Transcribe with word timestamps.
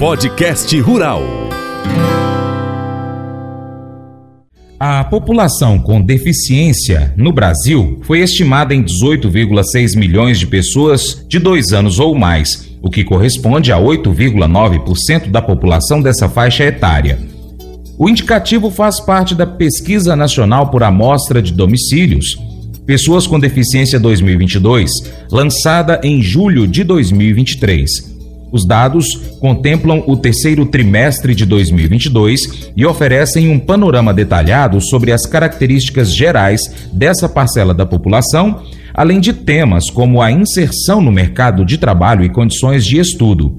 Podcast 0.00 0.80
Rural. 0.80 1.22
A 4.78 5.04
população 5.04 5.78
com 5.78 6.00
deficiência 6.00 7.12
no 7.18 7.34
Brasil 7.34 8.00
foi 8.04 8.20
estimada 8.20 8.74
em 8.74 8.82
18,6 8.82 9.98
milhões 9.98 10.38
de 10.38 10.46
pessoas 10.46 11.22
de 11.28 11.38
dois 11.38 11.74
anos 11.74 11.98
ou 11.98 12.14
mais, 12.14 12.74
o 12.80 12.88
que 12.88 13.04
corresponde 13.04 13.72
a 13.72 13.76
8,9% 13.76 15.30
da 15.30 15.42
população 15.42 16.00
dessa 16.00 16.30
faixa 16.30 16.64
etária. 16.64 17.18
O 17.98 18.08
indicativo 18.08 18.70
faz 18.70 19.00
parte 19.00 19.34
da 19.34 19.46
Pesquisa 19.46 20.16
Nacional 20.16 20.70
por 20.70 20.82
Amostra 20.82 21.42
de 21.42 21.52
Domicílios, 21.52 22.38
Pessoas 22.86 23.26
com 23.26 23.38
Deficiência 23.38 24.00
2022, 24.00 24.90
lançada 25.30 26.00
em 26.02 26.22
julho 26.22 26.66
de 26.66 26.84
2023. 26.84 28.19
Os 28.52 28.66
dados 28.66 29.06
contemplam 29.38 30.02
o 30.06 30.16
terceiro 30.16 30.66
trimestre 30.66 31.34
de 31.34 31.46
2022 31.46 32.72
e 32.76 32.84
oferecem 32.84 33.48
um 33.48 33.58
panorama 33.58 34.12
detalhado 34.12 34.80
sobre 34.80 35.12
as 35.12 35.24
características 35.24 36.14
gerais 36.14 36.60
dessa 36.92 37.28
parcela 37.28 37.72
da 37.72 37.86
população, 37.86 38.62
além 38.92 39.20
de 39.20 39.32
temas 39.32 39.88
como 39.88 40.20
a 40.20 40.32
inserção 40.32 41.00
no 41.00 41.12
mercado 41.12 41.64
de 41.64 41.78
trabalho 41.78 42.24
e 42.24 42.28
condições 42.28 42.84
de 42.84 42.98
estudo. 42.98 43.56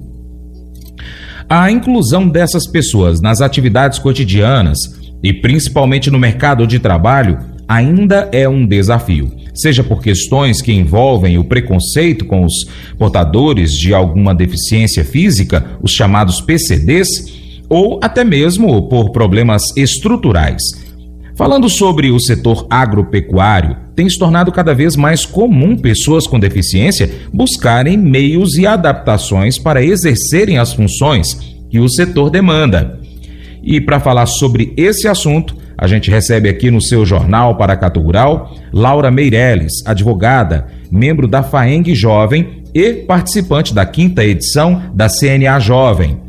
A 1.50 1.72
inclusão 1.72 2.28
dessas 2.28 2.67
pessoas 2.67 3.22
nas 3.22 3.42
atividades 3.42 4.00
cotidianas 4.00 4.78
e 5.23 5.31
principalmente 5.34 6.09
no 6.09 6.20
mercado 6.20 6.67
de 6.67 6.80
trabalho 6.80 7.39
ainda 7.67 8.28
é 8.31 8.48
um 8.48 8.66
desafio 8.66 9.41
seja 9.61 9.83
por 9.83 10.01
questões 10.01 10.61
que 10.61 10.73
envolvem 10.73 11.38
o 11.38 11.43
preconceito 11.43 12.25
com 12.25 12.43
os 12.45 12.67
portadores 12.97 13.73
de 13.73 13.93
alguma 13.93 14.33
deficiência 14.33 15.05
física, 15.05 15.65
os 15.81 15.91
chamados 15.91 16.41
PCDs, 16.41 17.08
ou 17.69 17.99
até 18.02 18.23
mesmo 18.23 18.89
por 18.89 19.11
problemas 19.11 19.63
estruturais. 19.77 20.61
Falando 21.36 21.69
sobre 21.69 22.11
o 22.11 22.19
setor 22.19 22.67
agropecuário, 22.69 23.77
tem 23.95 24.09
se 24.09 24.19
tornado 24.19 24.52
cada 24.52 24.73
vez 24.73 24.95
mais 24.95 25.25
comum 25.25 25.77
pessoas 25.77 26.27
com 26.27 26.39
deficiência 26.39 27.09
buscarem 27.33 27.97
meios 27.97 28.58
e 28.58 28.67
adaptações 28.67 29.58
para 29.58 29.83
exercerem 29.83 30.58
as 30.58 30.73
funções 30.73 31.27
que 31.69 31.80
o 31.80 31.89
setor 31.89 32.30
demanda. 32.30 32.99
E 33.64 33.80
para 33.80 33.99
falar 33.99 34.25
sobre 34.25 34.73
esse 34.75 35.08
assunto, 35.08 35.55
a 35.81 35.87
gente 35.87 36.11
recebe 36.11 36.47
aqui 36.47 36.69
no 36.69 36.79
seu 36.79 37.03
jornal 37.03 37.57
Paracatu 37.57 37.99
Rural 37.99 38.53
Laura 38.71 39.09
Meirelles, 39.09 39.73
advogada, 39.83 40.67
membro 40.91 41.27
da 41.27 41.41
FAENG 41.41 41.95
Jovem 41.95 42.63
e 42.71 42.93
participante 42.93 43.73
da 43.73 43.83
quinta 43.83 44.23
edição 44.23 44.91
da 44.93 45.07
CNA 45.09 45.59
Jovem. 45.59 46.21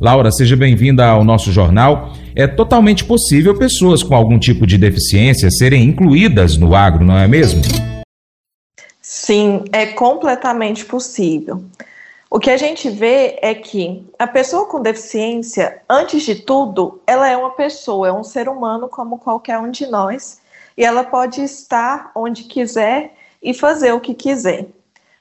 Laura, 0.00 0.32
seja 0.32 0.56
bem-vinda 0.56 1.06
ao 1.06 1.22
nosso 1.22 1.52
jornal. 1.52 2.14
É 2.34 2.48
totalmente 2.48 3.04
possível 3.04 3.56
pessoas 3.56 4.02
com 4.02 4.14
algum 4.14 4.40
tipo 4.40 4.66
de 4.66 4.76
deficiência 4.76 5.48
serem 5.52 5.84
incluídas 5.84 6.56
no 6.56 6.74
agro, 6.74 7.04
não 7.04 7.16
é 7.16 7.28
mesmo? 7.28 7.62
Sim, 9.00 9.62
é 9.72 9.86
completamente 9.86 10.84
possível. 10.84 11.62
O 12.28 12.40
que 12.40 12.50
a 12.50 12.56
gente 12.56 12.90
vê 12.90 13.38
é 13.40 13.54
que 13.54 14.04
a 14.18 14.26
pessoa 14.26 14.66
com 14.66 14.82
deficiência, 14.82 15.80
antes 15.88 16.24
de 16.24 16.34
tudo, 16.34 17.00
ela 17.06 17.28
é 17.28 17.36
uma 17.36 17.52
pessoa, 17.52 18.08
é 18.08 18.12
um 18.12 18.24
ser 18.24 18.48
humano 18.48 18.88
como 18.88 19.18
qualquer 19.18 19.58
um 19.58 19.70
de 19.70 19.86
nós, 19.86 20.40
e 20.76 20.84
ela 20.84 21.04
pode 21.04 21.40
estar 21.40 22.10
onde 22.14 22.44
quiser 22.44 23.14
e 23.40 23.54
fazer 23.54 23.92
o 23.92 24.00
que 24.00 24.12
quiser. 24.12 24.66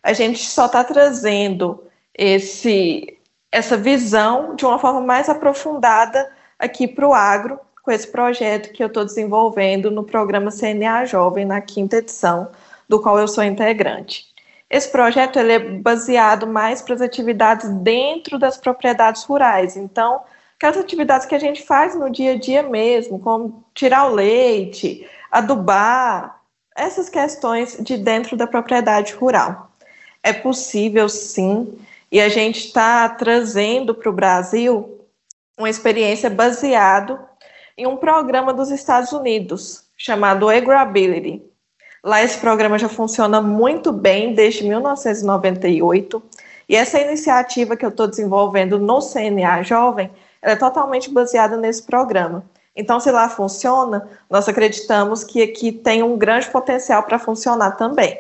A 0.02 0.14
gente 0.14 0.40
só 0.40 0.66
está 0.66 0.84
trazendo 0.84 1.84
esse, 2.14 3.18
essa 3.52 3.78
visão 3.78 4.56
de 4.56 4.66
uma 4.66 4.80
forma 4.80 5.02
mais 5.02 5.30
aprofundada 5.30 6.32
aqui 6.58 6.88
para 6.88 7.08
o 7.08 7.14
agro, 7.14 7.60
com 7.84 7.92
esse 7.92 8.08
projeto 8.08 8.74
que 8.74 8.84
eu 8.84 8.88
estou 8.88 9.06
desenvolvendo 9.06 9.92
no 9.92 10.04
programa 10.04 10.50
CNA 10.52 11.06
Jovem, 11.06 11.46
na 11.46 11.62
quinta 11.62 11.98
edição, 11.98 12.50
do 12.90 13.00
qual 13.00 13.20
eu 13.20 13.28
sou 13.28 13.44
integrante. 13.44 14.35
Esse 14.70 14.92
projeto 14.92 15.38
ele 15.38 15.54
é 15.54 15.60
baseado 15.60 16.48
mais 16.48 16.82
para 16.82 16.96
as 16.96 17.02
atividades 17.02 17.70
dentro 17.70 18.40
das 18.40 18.58
propriedades 18.58 19.24
rurais. 19.24 19.78
Então, 19.78 20.22
aquelas 20.58 20.78
atividades 20.78 21.28
que 21.28 21.36
a 21.36 21.40
gente 21.40 21.64
faz 21.64 21.96
no 21.96 22.10
dia 22.10 22.32
a 22.34 22.38
dia 22.38 22.64
mesmo, 22.64 23.20
como 23.20 23.64
tirar 23.74 24.08
o 24.08 24.16
leite, 24.16 25.08
adubar, 25.32 26.42
essas 26.76 27.08
questões 27.08 27.78
de 27.80 27.98
dentro 27.98 28.36
da 28.36 28.46
propriedade 28.46 29.14
rural. 29.14 29.72
É 30.22 30.34
possível 30.34 31.08
sim, 31.08 31.78
e 32.12 32.20
a 32.20 32.28
gente 32.28 32.66
está 32.66 33.08
trazendo 33.10 33.96
para 33.96 34.10
o 34.10 34.14
Brasil 34.14 35.00
uma 35.58 35.70
experiência 35.70 36.30
baseado 36.30 37.20
em 37.78 37.88
um 37.88 37.98
programa 37.98 38.54
dos 38.54 38.72
Estados 38.72 39.12
Unidos 39.12 39.86
chamado 39.98 40.50
Agrability. 40.50 41.42
Lá 42.06 42.24
esse 42.24 42.38
programa 42.38 42.78
já 42.78 42.88
funciona 42.88 43.42
muito 43.42 43.92
bem 43.92 44.36
desde 44.36 44.64
1998 44.64 46.22
e 46.70 46.76
essa 46.76 47.00
iniciativa 47.02 47.76
que 47.76 47.84
eu 47.84 47.90
estou 47.90 48.06
desenvolvendo 48.06 48.78
no 48.78 49.00
CNA 49.00 49.64
Jovem 49.64 50.12
é 50.40 50.56
totalmente 50.56 51.10
baseada 51.10 51.58
nesse 51.58 51.82
programa. 51.82 52.46
Então, 52.76 53.00
se 53.00 53.10
lá 53.10 53.28
funciona, 53.28 54.08
nós 54.30 54.48
acreditamos 54.48 55.24
que 55.24 55.42
aqui 55.42 55.72
tem 55.72 56.04
um 56.04 56.16
grande 56.16 56.48
potencial 56.52 57.02
para 57.02 57.18
funcionar 57.18 57.72
também. 57.72 58.20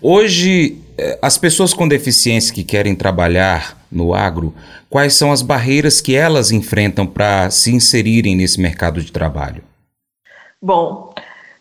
Hoje, 0.00 0.80
eh, 0.96 1.18
as 1.20 1.36
pessoas 1.36 1.74
com 1.74 1.86
deficiência 1.86 2.54
que 2.54 2.64
querem 2.64 2.96
trabalhar 2.96 3.76
no 3.92 4.14
agro, 4.14 4.54
quais 4.88 5.12
são 5.12 5.30
as 5.30 5.42
barreiras 5.42 6.00
que 6.00 6.16
elas 6.16 6.50
enfrentam 6.50 7.06
para 7.06 7.50
se 7.50 7.70
inserirem 7.70 8.34
nesse 8.34 8.58
mercado 8.58 9.02
de 9.02 9.12
trabalho? 9.12 9.62
Bom, 10.62 11.12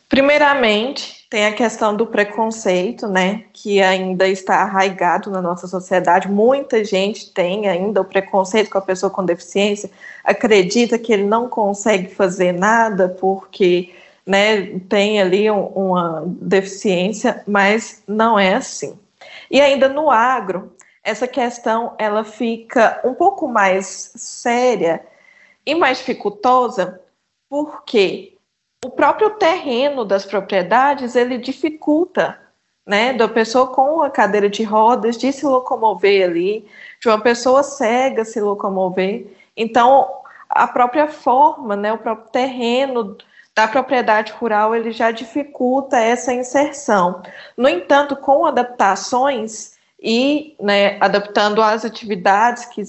primeiramente, 0.08 1.16
tem 1.30 1.46
a 1.46 1.54
questão 1.54 1.96
do 1.96 2.08
preconceito, 2.08 3.08
né, 3.08 3.44
que 3.52 3.82
ainda 3.82 4.28
está 4.28 4.62
arraigado 4.62 5.30
na 5.30 5.42
nossa 5.42 5.68
sociedade. 5.68 6.30
Muita 6.30 6.84
gente 6.86 7.34
tem 7.34 7.68
ainda 7.68 8.02
o 8.02 8.06
preconceito 8.06 8.70
com 8.70 8.78
a 8.78 8.82
pessoa 8.82 9.10
com 9.10 9.26
deficiência, 9.26 9.92
acredita 10.24 10.98
que 10.98 11.12
ele 11.12 11.26
não 11.26 11.50
consegue 11.50 12.14
fazer 12.14 12.54
nada 12.54 13.10
porque, 13.20 13.94
né, 14.26 14.80
tem 14.88 15.22
ali 15.22 15.52
um, 15.52 15.66
uma 15.66 16.24
deficiência, 16.26 17.44
mas 17.46 18.02
não 18.08 18.40
é 18.40 18.56
assim. 18.56 18.98
E 19.52 19.59
ainda 19.59 19.90
no 19.90 20.09
agro, 20.09 20.72
essa 21.04 21.28
questão 21.28 21.94
ela 21.98 22.24
fica 22.24 23.02
um 23.04 23.14
pouco 23.14 23.48
mais 23.50 24.14
séria 24.16 25.06
e 25.66 25.76
mais 25.76 25.98
dificultosa, 25.98 27.02
porque 27.50 28.37
o 28.86 28.90
próprio 28.92 29.32
terreno 29.32 30.06
das 30.06 30.26
propriedades 30.26 31.16
ele 31.16 31.38
dificulta 31.38 32.40
né, 32.86 33.12
da 33.12 33.28
pessoa 33.28 33.68
com 33.68 34.02
a 34.02 34.10
cadeira 34.10 34.50
de 34.50 34.64
rodas 34.64 35.18
de 35.18 35.32
se 35.34 35.46
locomover 35.46 36.30
ali, 36.30 36.66
de 37.02 37.10
uma 37.10 37.20
pessoa 37.20 37.64
cega 37.64 38.24
se 38.24 38.40
locomover. 38.40 39.28
Então, 39.58 40.08
a 40.50 40.68
própria 40.68 41.08
forma, 41.08 41.76
né, 41.76 41.92
o 41.92 41.98
próprio 41.98 42.30
terreno 42.32 43.18
da 43.54 43.68
propriedade 43.68 44.32
rural, 44.34 44.76
ele 44.76 44.92
já 44.92 45.12
dificulta 45.12 45.98
essa 45.98 46.32
inserção. 46.32 47.22
No 47.58 47.68
entanto, 47.68 48.16
com 48.16 48.46
adaptações 48.46 49.76
e 50.00 50.56
né, 50.62 50.98
adaptando 51.02 51.62
as 51.62 51.84
atividades 51.84 52.66
que 52.66 52.84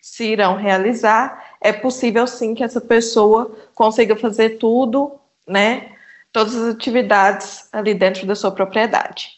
se 0.00 0.24
irão 0.24 0.56
realizar, 0.56 1.52
é 1.60 1.72
possível 1.72 2.26
sim 2.26 2.54
que 2.54 2.64
essa 2.64 2.80
pessoa 2.80 3.54
consiga 3.74 4.16
fazer 4.16 4.58
tudo 4.58 5.20
né, 5.48 5.88
todas 6.32 6.54
as 6.54 6.74
atividades 6.74 7.68
ali 7.72 7.94
dentro 7.94 8.26
da 8.26 8.34
sua 8.34 8.50
propriedade. 8.50 9.36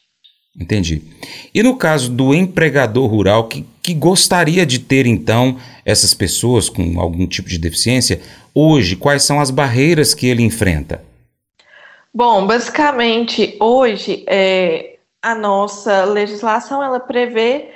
Entendi. 0.59 1.03
E 1.55 1.63
no 1.63 1.77
caso 1.77 2.11
do 2.11 2.35
empregador 2.35 3.09
rural 3.09 3.47
que, 3.47 3.65
que 3.81 3.95
gostaria 3.95 4.67
de 4.67 4.81
ter 4.81 5.07
então 5.07 5.57
essas 5.85 6.13
pessoas 6.13 6.69
com 6.69 7.01
algum 7.01 7.27
tipo 7.27 7.49
de 7.49 7.59
deficiência, 7.59 8.21
hoje 8.53 8.97
quais 8.97 9.23
são 9.23 9.41
as 9.41 9.51
barreiras 9.51 10.15
que 10.15 10.27
ele 10.27 10.43
enfrenta? 10.43 11.05
Bom, 12.13 12.47
basicamente 12.47 13.57
hoje 13.61 14.25
é, 14.27 14.97
a 15.23 15.35
nossa 15.35 16.05
legislação 16.05 16.83
ela 16.83 16.99
prevê 16.99 17.69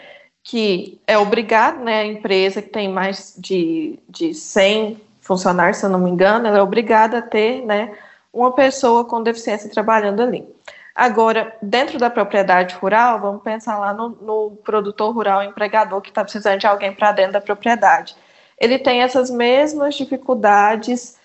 que 0.43 0.99
é 1.07 1.17
obrigado, 1.17 1.85
né, 1.85 2.01
a 2.01 2.07
empresa 2.07 2.61
que 2.61 2.69
tem 2.69 2.89
mais 2.89 3.35
de, 3.39 3.99
de 4.09 4.35
100 4.35 5.01
funcionários, 5.21 5.77
se 5.79 5.87
eu 5.87 5.91
não 5.91 6.01
me 6.01 6.11
engano, 6.11 6.49
ela 6.49 6.59
é 6.59 6.63
obrigada 6.63 7.19
a 7.19 7.23
ter, 7.23 7.65
né, 7.65 7.93
uma 8.33 8.53
pessoa 8.53 9.05
com 9.05 9.23
deficiência 9.23 9.69
trabalhando 9.69 10.23
ali. 10.23 10.49
Agora, 10.95 11.57
dentro 11.63 11.99
da 11.99 12.11
propriedade 12.11 12.75
rural, 12.75 13.21
vamos 13.21 13.43
pensar 13.43 13.79
lá 13.79 13.95
no, 13.95 14.11
no 14.11 14.51
produtor 14.63 15.15
rural 15.15 15.43
empregador 15.43 16.01
que 16.01 16.11
está 16.11 16.23
precisando 16.23 16.61
de 16.61 16.67
alguém 16.67 16.93
para 16.93 17.13
dentro 17.13 17.33
da 17.33 17.41
propriedade. 17.41 18.15
Ele 18.59 18.79
tem 18.79 19.03
essas 19.03 19.31
mesmas 19.31 19.95
dificuldades 19.95 21.19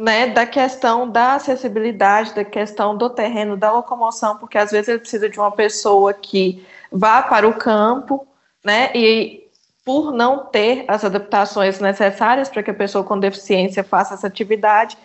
né, 0.00 0.28
da 0.28 0.46
questão 0.46 1.08
da 1.08 1.34
acessibilidade, 1.34 2.34
da 2.34 2.44
questão 2.44 2.96
do 2.96 3.10
terreno, 3.10 3.56
da 3.56 3.70
locomoção, 3.70 4.38
porque 4.38 4.56
às 4.56 4.70
vezes 4.70 4.88
ele 4.88 4.98
precisa 4.98 5.28
de 5.28 5.38
uma 5.38 5.52
pessoa 5.52 6.14
que 6.14 6.66
vá 6.90 7.22
para 7.22 7.46
o 7.46 7.54
campo, 7.54 8.26
né, 8.64 8.90
e 8.94 9.42
por 9.84 10.12
não 10.12 10.46
ter 10.46 10.84
as 10.88 11.04
adaptações 11.04 11.80
necessárias 11.80 12.48
para 12.48 12.62
que 12.62 12.70
a 12.70 12.74
pessoa 12.74 13.04
com 13.04 13.18
deficiência 13.18 13.84
faça 13.84 14.14
essa 14.14 14.26
atividade, 14.26 14.96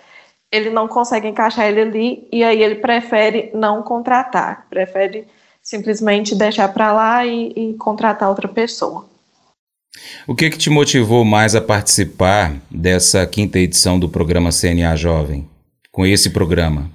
ele 0.52 0.70
não 0.70 0.88
consegue 0.88 1.28
encaixar 1.28 1.68
ele 1.68 1.82
ali 1.82 2.28
e 2.32 2.44
aí 2.44 2.62
ele 2.62 2.76
prefere 2.76 3.52
não 3.54 3.84
contratar, 3.84 4.66
prefere 4.70 5.28
simplesmente 5.62 6.36
deixar 6.36 6.74
para 6.74 6.94
lá 6.94 7.26
e, 7.26 7.52
e, 7.56 7.74
contratar 7.74 8.30
outra 8.30 8.48
pessoa. 8.48 9.06
O 10.28 10.36
que, 10.36 10.50
que 10.50 10.58
te 10.58 10.70
motivou 10.70 11.26
mais 11.26 11.56
a 11.56 11.62
participar 11.62 12.56
dessa 12.70 13.26
quinta 13.26 13.60
edição 13.60 14.00
do 14.00 14.08
programa 14.08 14.52
CNA 14.52 14.96
Jovem, 14.96 15.50
com 15.92 16.06
esse 16.06 16.30
programa? 16.30 16.90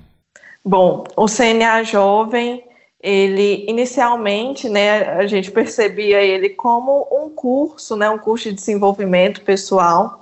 Bom, 0.65 1.05
o 1.17 1.27
CNA 1.27 1.83
Jovem 1.83 2.65
ele 3.03 3.65
inicialmente, 3.69 4.69
né, 4.69 5.03
a 5.15 5.27
gente 5.27 5.51
percebia 5.51 6.23
ele 6.23 6.51
como 6.51 7.09
um 7.11 7.29
curso, 7.29 7.97
né, 7.97 8.09
um 8.09 8.19
curso 8.19 8.49
de 8.49 8.55
desenvolvimento 8.55 9.43
pessoal. 9.43 10.22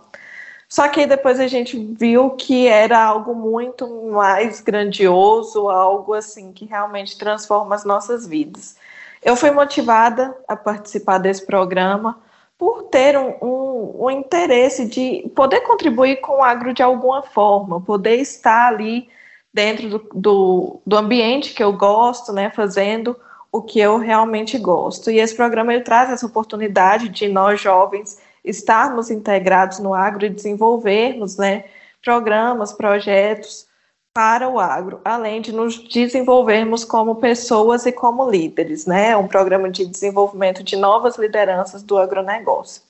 Só 0.70 0.87
que 0.87 1.05
depois 1.05 1.40
a 1.40 1.49
gente 1.49 1.76
viu 1.76 2.31
que 2.31 2.69
era 2.69 3.02
algo 3.02 3.34
muito 3.34 3.88
mais 4.12 4.61
grandioso, 4.61 5.69
algo 5.69 6.14
assim 6.14 6.52
que 6.52 6.64
realmente 6.64 7.19
transforma 7.19 7.75
as 7.75 7.84
nossas 7.84 8.25
vidas. 8.25 8.76
Eu 9.20 9.34
fui 9.34 9.50
motivada 9.50 10.32
a 10.46 10.55
participar 10.55 11.19
desse 11.19 11.44
programa 11.44 12.20
por 12.56 12.84
ter 12.84 13.19
um, 13.19 13.34
um, 13.43 14.05
um 14.05 14.11
interesse 14.12 14.87
de 14.87 15.28
poder 15.34 15.62
contribuir 15.62 16.20
com 16.20 16.34
o 16.34 16.43
agro 16.43 16.73
de 16.73 16.84
alguma 16.84 17.23
forma, 17.23 17.81
poder 17.81 18.16
estar 18.16 18.69
ali 18.69 19.08
dentro 19.52 19.88
do, 19.88 19.99
do, 20.14 20.81
do, 20.87 20.96
ambiente 20.96 21.52
que 21.52 21.64
eu 21.64 21.73
gosto, 21.73 22.32
né, 22.32 22.49
fazendo 22.49 23.16
o 23.50 23.61
que 23.61 23.81
eu 23.81 23.99
realmente 23.99 24.56
gosto. 24.56 25.11
E 25.11 25.19
esse 25.19 25.34
programa 25.34 25.75
ele 25.75 25.82
traz 25.82 26.11
essa 26.11 26.26
oportunidade 26.26 27.08
de 27.08 27.26
nós 27.26 27.61
jovens 27.61 28.19
estarmos 28.44 29.10
integrados 29.10 29.78
no 29.78 29.94
agro 29.94 30.26
e 30.26 30.31
desenvolvermos, 30.31 31.37
né, 31.37 31.64
programas, 32.02 32.72
projetos 32.72 33.66
para 34.12 34.48
o 34.48 34.58
agro, 34.58 35.00
além 35.04 35.40
de 35.40 35.52
nos 35.52 35.78
desenvolvermos 35.88 36.84
como 36.84 37.16
pessoas 37.16 37.87
e 37.87 37.92
como 37.92 38.28
líderes, 38.28 38.87
né, 38.87 39.16
um 39.16 39.28
programa 39.28 39.70
de 39.70 39.87
desenvolvimento 39.87 40.62
de 40.62 40.76
novas 40.76 41.16
lideranças 41.16 41.82
do 41.82 41.96
agronegócio. 41.96 42.82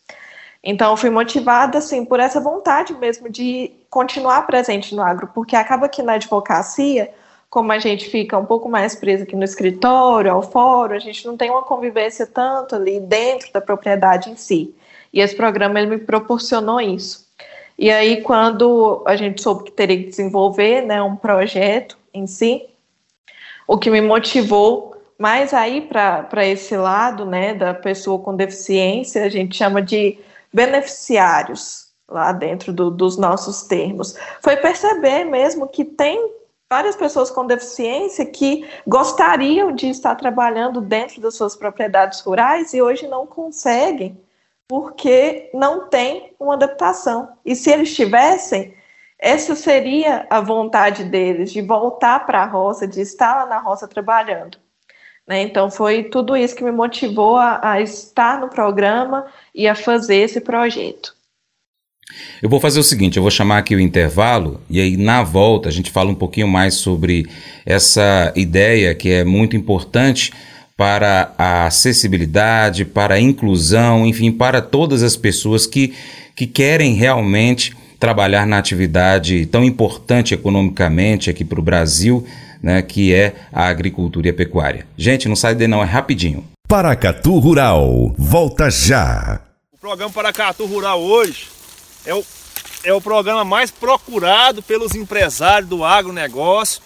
Então, 0.62 0.96
fui 0.96 1.08
motivada, 1.08 1.78
assim, 1.78 2.04
por 2.04 2.20
essa 2.20 2.40
vontade 2.40 2.94
mesmo 2.94 3.30
de 3.30 3.72
continuar 3.88 4.46
presente 4.46 4.94
no 4.94 5.02
agro, 5.02 5.30
porque 5.34 5.56
acaba 5.56 5.88
que 5.88 6.02
na 6.02 6.14
advocacia, 6.14 7.10
como 7.48 7.72
a 7.72 7.78
gente 7.78 8.08
fica 8.10 8.38
um 8.38 8.44
pouco 8.44 8.68
mais 8.68 8.94
preso 8.94 9.22
aqui 9.22 9.34
no 9.34 9.44
escritório, 9.44 10.30
ao 10.30 10.42
fórum, 10.42 10.94
a 10.94 10.98
gente 10.98 11.26
não 11.26 11.36
tem 11.36 11.50
uma 11.50 11.62
convivência 11.62 12.26
tanto 12.26 12.74
ali 12.74 13.00
dentro 13.00 13.50
da 13.52 13.60
propriedade 13.60 14.30
em 14.30 14.36
si. 14.36 14.74
E 15.12 15.20
esse 15.20 15.34
programa, 15.34 15.80
ele 15.80 15.90
me 15.90 15.98
proporcionou 15.98 16.80
isso. 16.80 17.28
E 17.78 17.90
aí, 17.90 18.20
quando 18.22 19.02
a 19.06 19.16
gente 19.16 19.40
soube 19.42 19.64
que 19.64 19.72
teria 19.72 19.96
que 19.96 20.10
desenvolver 20.10 20.82
né, 20.82 21.02
um 21.02 21.16
projeto 21.16 21.96
em 22.12 22.26
si, 22.26 22.66
o 23.66 23.78
que 23.78 23.90
me 23.90 24.00
motivou 24.00 24.96
mais 25.18 25.52
aí 25.54 25.82
para 25.82 26.46
esse 26.46 26.76
lado, 26.76 27.24
né, 27.24 27.54
da 27.54 27.74
pessoa 27.74 28.18
com 28.18 28.34
deficiência, 28.34 29.24
a 29.24 29.28
gente 29.28 29.56
chama 29.56 29.80
de 29.80 30.18
beneficiários 30.52 31.88
lá 32.08 32.32
dentro 32.32 32.72
do, 32.72 32.90
dos 32.90 33.16
nossos 33.16 33.62
termos. 33.62 34.16
Foi 34.42 34.56
perceber 34.56 35.24
mesmo 35.24 35.68
que 35.68 35.84
tem 35.84 36.32
várias 36.68 36.96
pessoas 36.96 37.30
com 37.30 37.46
deficiência 37.46 38.26
que 38.26 38.68
gostariam 38.86 39.72
de 39.72 39.88
estar 39.88 40.14
trabalhando 40.14 40.80
dentro 40.80 41.20
das 41.20 41.34
suas 41.34 41.56
propriedades 41.56 42.20
rurais 42.20 42.74
e 42.74 42.82
hoje 42.82 43.06
não 43.08 43.26
conseguem 43.26 44.16
porque 44.70 45.50
não 45.52 45.88
tem 45.88 46.32
uma 46.38 46.54
adaptação. 46.54 47.30
E 47.44 47.56
se 47.56 47.72
eles 47.72 47.92
tivessem, 47.92 48.72
essa 49.18 49.56
seria 49.56 50.28
a 50.30 50.40
vontade 50.40 51.02
deles 51.02 51.50
de 51.50 51.60
voltar 51.60 52.24
para 52.24 52.44
a 52.44 52.46
roça, 52.46 52.86
de 52.86 53.00
estar 53.00 53.34
lá 53.34 53.46
na 53.46 53.58
roça 53.58 53.88
trabalhando. 53.88 54.58
Né? 55.26 55.42
Então, 55.42 55.72
foi 55.72 56.04
tudo 56.04 56.36
isso 56.36 56.54
que 56.54 56.62
me 56.62 56.70
motivou 56.70 57.36
a, 57.36 57.58
a 57.68 57.80
estar 57.80 58.40
no 58.40 58.48
programa 58.48 59.26
e 59.52 59.66
a 59.66 59.74
fazer 59.74 60.18
esse 60.18 60.40
projeto. 60.40 61.16
Eu 62.40 62.48
vou 62.48 62.60
fazer 62.60 62.78
o 62.78 62.84
seguinte, 62.84 63.16
eu 63.16 63.22
vou 63.24 63.30
chamar 63.30 63.58
aqui 63.58 63.74
o 63.74 63.80
intervalo 63.80 64.60
e 64.70 64.80
aí 64.80 64.96
na 64.96 65.24
volta 65.24 65.68
a 65.68 65.72
gente 65.72 65.90
fala 65.90 66.10
um 66.10 66.14
pouquinho 66.14 66.46
mais 66.46 66.74
sobre 66.74 67.28
essa 67.66 68.32
ideia 68.36 68.94
que 68.94 69.10
é 69.10 69.24
muito 69.24 69.56
importante 69.56 70.32
para 70.80 71.34
a 71.36 71.66
acessibilidade, 71.66 72.86
para 72.86 73.16
a 73.16 73.20
inclusão, 73.20 74.06
enfim, 74.06 74.32
para 74.32 74.62
todas 74.62 75.02
as 75.02 75.14
pessoas 75.14 75.66
que, 75.66 75.92
que 76.34 76.46
querem 76.46 76.94
realmente 76.94 77.76
trabalhar 77.98 78.46
na 78.46 78.56
atividade 78.56 79.44
tão 79.44 79.62
importante 79.62 80.32
economicamente 80.32 81.28
aqui 81.28 81.44
para 81.44 81.60
o 81.60 81.62
Brasil, 81.62 82.26
né, 82.62 82.80
que 82.80 83.12
é 83.12 83.34
a 83.52 83.66
agricultura 83.66 84.28
e 84.28 84.30
a 84.30 84.32
pecuária. 84.32 84.86
Gente, 84.96 85.28
não 85.28 85.36
sai 85.36 85.54
de 85.54 85.68
não, 85.68 85.82
é 85.82 85.84
rapidinho. 85.84 86.44
Paracatu 86.66 87.38
Rural, 87.38 88.14
volta 88.16 88.70
já. 88.70 89.38
O 89.74 89.76
programa 89.76 90.10
Paracatu 90.10 90.64
Rural 90.64 91.02
hoje 91.02 91.48
é 92.06 92.14
o, 92.14 92.24
é 92.84 92.94
o 92.94 93.02
programa 93.02 93.44
mais 93.44 93.70
procurado 93.70 94.62
pelos 94.62 94.94
empresários 94.94 95.68
do 95.68 95.84
agronegócio 95.84 96.80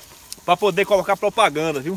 para 0.44 0.56
poder 0.56 0.84
colocar 0.84 1.16
propaganda, 1.16 1.78
viu? 1.78 1.96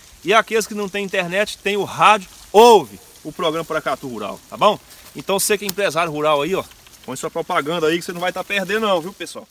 E 0.23 0.33
aqueles 0.33 0.67
que 0.67 0.73
não 0.73 0.87
tem 0.87 1.03
internet, 1.03 1.57
tem 1.57 1.77
o 1.77 1.83
rádio, 1.83 2.29
ouve 2.51 2.99
o 3.23 3.31
programa 3.31 3.65
Paracato 3.65 4.07
Rural, 4.07 4.39
tá 4.49 4.55
bom? 4.55 4.79
Então 5.15 5.39
você 5.39 5.57
que 5.57 5.65
é 5.65 5.67
empresário 5.67 6.11
rural 6.11 6.41
aí, 6.41 6.53
ó, 6.55 6.63
põe 7.05 7.15
sua 7.15 7.29
propaganda 7.29 7.87
aí 7.87 7.97
que 7.97 8.05
você 8.05 8.13
não 8.13 8.21
vai 8.21 8.29
estar 8.29 8.43
tá 8.43 8.47
perdendo 8.47 8.87
não, 8.87 9.01
viu 9.01 9.13
pessoal? 9.13 9.47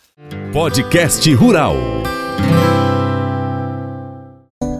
Podcast 0.52 1.32
Rural. 1.34 1.74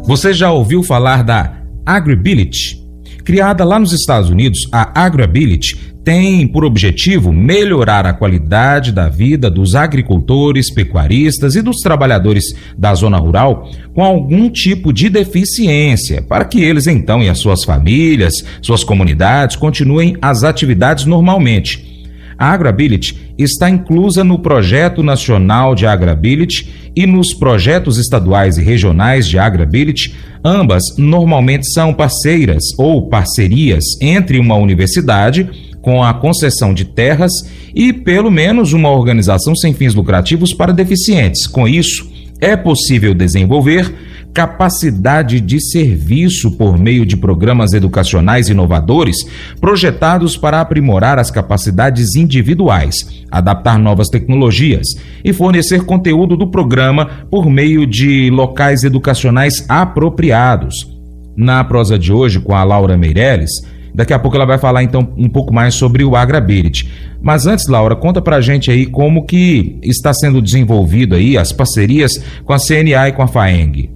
Você 0.04 0.32
já 0.32 0.50
ouviu 0.50 0.82
falar 0.82 1.22
da 1.22 1.56
Agribility? 1.84 2.80
Criada 3.24 3.64
lá 3.64 3.78
nos 3.78 3.92
Estados 3.92 4.30
Unidos, 4.30 4.68
a 4.72 5.04
Agribility 5.04 5.89
tem 6.04 6.46
por 6.46 6.64
objetivo 6.64 7.32
melhorar 7.32 8.06
a 8.06 8.12
qualidade 8.12 8.92
da 8.92 9.08
vida 9.08 9.50
dos 9.50 9.74
agricultores, 9.74 10.72
pecuaristas 10.72 11.54
e 11.54 11.62
dos 11.62 11.76
trabalhadores 11.78 12.44
da 12.76 12.94
zona 12.94 13.18
rural 13.18 13.68
com 13.94 14.02
algum 14.02 14.48
tipo 14.48 14.92
de 14.92 15.08
deficiência, 15.08 16.22
para 16.22 16.44
que 16.44 16.62
eles 16.62 16.86
então 16.86 17.22
e 17.22 17.28
as 17.28 17.38
suas 17.38 17.64
famílias, 17.64 18.34
suas 18.62 18.82
comunidades 18.82 19.56
continuem 19.56 20.16
as 20.22 20.42
atividades 20.42 21.04
normalmente. 21.04 21.90
A 22.38 22.52
Agrability 22.52 23.34
está 23.36 23.68
inclusa 23.68 24.24
no 24.24 24.38
Projeto 24.38 25.02
Nacional 25.02 25.74
de 25.74 25.86
Agrability 25.86 26.90
e 26.96 27.06
nos 27.06 27.34
projetos 27.34 27.98
estaduais 27.98 28.56
e 28.56 28.62
regionais 28.62 29.28
de 29.28 29.38
Agrability. 29.38 30.14
Ambas 30.42 30.82
normalmente 30.96 31.70
são 31.70 31.92
parceiras 31.92 32.62
ou 32.78 33.10
parcerias 33.10 33.84
entre 34.00 34.38
uma 34.38 34.56
universidade 34.56 35.69
com 35.80 36.02
a 36.02 36.12
concessão 36.12 36.74
de 36.74 36.84
terras 36.84 37.32
e 37.74 37.92
pelo 37.92 38.30
menos 38.30 38.72
uma 38.72 38.90
organização 38.90 39.54
sem 39.54 39.72
fins 39.72 39.94
lucrativos 39.94 40.52
para 40.52 40.72
deficientes. 40.72 41.46
Com 41.46 41.66
isso, 41.66 42.10
é 42.40 42.56
possível 42.56 43.14
desenvolver 43.14 43.92
capacidade 44.32 45.40
de 45.40 45.60
serviço 45.60 46.52
por 46.52 46.78
meio 46.78 47.04
de 47.04 47.16
programas 47.16 47.72
educacionais 47.72 48.48
inovadores 48.48 49.16
projetados 49.60 50.36
para 50.36 50.60
aprimorar 50.60 51.18
as 51.18 51.30
capacidades 51.30 52.14
individuais, 52.14 53.24
adaptar 53.30 53.78
novas 53.78 54.08
tecnologias 54.08 54.86
e 55.24 55.32
fornecer 55.32 55.84
conteúdo 55.84 56.36
do 56.36 56.46
programa 56.46 57.26
por 57.30 57.50
meio 57.50 57.86
de 57.86 58.30
locais 58.30 58.84
educacionais 58.84 59.64
apropriados. 59.68 60.88
Na 61.36 61.64
prosa 61.64 61.98
de 61.98 62.12
hoje, 62.12 62.40
com 62.40 62.54
a 62.54 62.62
Laura 62.62 62.96
Meirelles, 62.96 63.50
daqui 63.94 64.12
a 64.12 64.18
pouco 64.18 64.36
ela 64.36 64.46
vai 64.46 64.58
falar 64.58 64.82
então 64.82 65.12
um 65.16 65.28
pouco 65.28 65.52
mais 65.52 65.74
sobre 65.74 66.04
o 66.04 66.16
Agrability. 66.16 66.90
Mas 67.20 67.46
antes, 67.46 67.68
Laura, 67.68 67.94
conta 67.96 68.22
pra 68.22 68.40
gente 68.40 68.70
aí 68.70 68.86
como 68.86 69.26
que 69.26 69.78
está 69.82 70.12
sendo 70.12 70.40
desenvolvido 70.40 71.14
aí 71.14 71.36
as 71.36 71.52
parcerias 71.52 72.12
com 72.44 72.52
a 72.52 72.58
CNA 72.58 73.08
e 73.08 73.12
com 73.12 73.22
a 73.22 73.28
FAENG. 73.28 73.90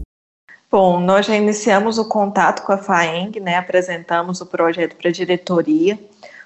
Bom, 0.71 0.99
nós 0.99 1.27
já 1.27 1.37
iniciamos 1.37 1.99
o 1.99 2.09
contato 2.09 2.65
com 2.65 2.73
a 2.73 2.79
FAENG, 2.79 3.39
né, 3.39 3.57
apresentamos 3.57 4.41
o 4.41 4.47
projeto 4.47 4.97
para 4.97 5.09
a 5.09 5.13
diretoria. 5.13 5.99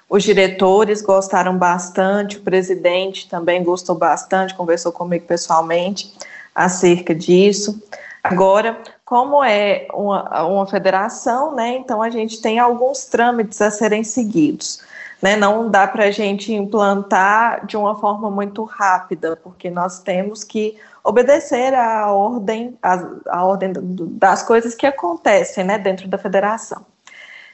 Os 0.09 0.23
diretores 0.23 1.01
gostaram 1.01 1.57
bastante, 1.57 2.37
o 2.37 2.41
presidente 2.41 3.27
também 3.29 3.63
gostou 3.63 3.95
bastante, 3.95 4.55
conversou 4.55 4.91
comigo 4.91 5.25
pessoalmente 5.25 6.13
acerca 6.53 7.13
disso. 7.13 7.81
Agora, 8.23 8.77
como 9.05 9.43
é 9.43 9.87
uma, 9.93 10.43
uma 10.43 10.67
federação, 10.67 11.55
né, 11.55 11.77
então 11.77 12.01
a 12.01 12.09
gente 12.09 12.41
tem 12.41 12.59
alguns 12.59 13.05
trâmites 13.05 13.61
a 13.61 13.71
serem 13.71 14.03
seguidos. 14.03 14.81
Né, 15.21 15.35
não 15.35 15.69
dá 15.69 15.85
para 15.85 16.05
a 16.05 16.11
gente 16.11 16.53
implantar 16.53 17.65
de 17.65 17.75
uma 17.75 17.93
forma 17.99 18.31
muito 18.31 18.63
rápida, 18.63 19.35
porque 19.35 19.69
nós 19.69 19.99
temos 19.99 20.45
que 20.45 20.77
obedecer 21.03 21.73
à 21.73 22.11
ordem, 22.11 22.77
à, 22.81 22.99
à 23.27 23.45
ordem 23.45 23.73
das 23.73 24.43
coisas 24.43 24.75
que 24.75 24.85
acontecem 24.85 25.65
né, 25.65 25.77
dentro 25.77 26.07
da 26.07 26.17
federação. 26.17 26.85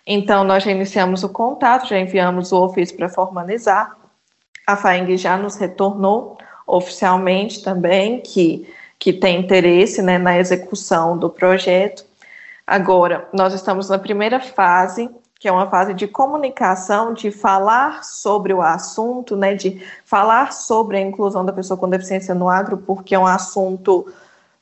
Então, 0.06 0.44
nós 0.44 0.64
já 0.64 0.72
iniciamos 0.72 1.24
o 1.24 1.30
contato, 1.30 1.88
já 1.88 1.98
enviamos 1.98 2.52
o 2.52 2.64
ofício 2.64 2.96
para 2.96 3.10
formalizar. 3.10 3.98
A 4.68 4.76
FAENG 4.76 5.18
já 5.18 5.36
nos 5.36 5.56
retornou 5.56 6.38
oficialmente 6.68 7.64
também 7.64 8.20
que, 8.20 8.72
que 9.00 9.14
tem 9.14 9.40
interesse 9.40 10.02
né, 10.02 10.18
na 10.18 10.38
execução 10.38 11.18
do 11.18 11.30
projeto. 11.30 12.06
Agora, 12.66 13.28
nós 13.32 13.54
estamos 13.54 13.90
na 13.90 14.00
primeira 14.00 14.40
fase, 14.40 15.10
que 15.40 15.48
é 15.48 15.52
uma 15.52 15.70
fase 15.70 15.94
de 15.94 16.08
comunicação, 16.08 17.14
de 17.14 17.30
falar 17.30 18.04
sobre 18.04 18.54
o 18.54 18.62
assunto, 18.62 19.36
né, 19.36 19.54
de 19.54 19.86
falar 20.04 20.54
sobre 20.54 20.98
a 20.98 21.02
inclusão 21.02 21.46
da 21.46 21.54
pessoa 21.54 21.78
com 21.78 21.90
deficiência 21.90 22.34
no 22.34 22.50
agro, 22.50 22.78
porque 22.78 23.14
é 23.14 23.20
um 23.20 23.28
assunto 23.28 24.12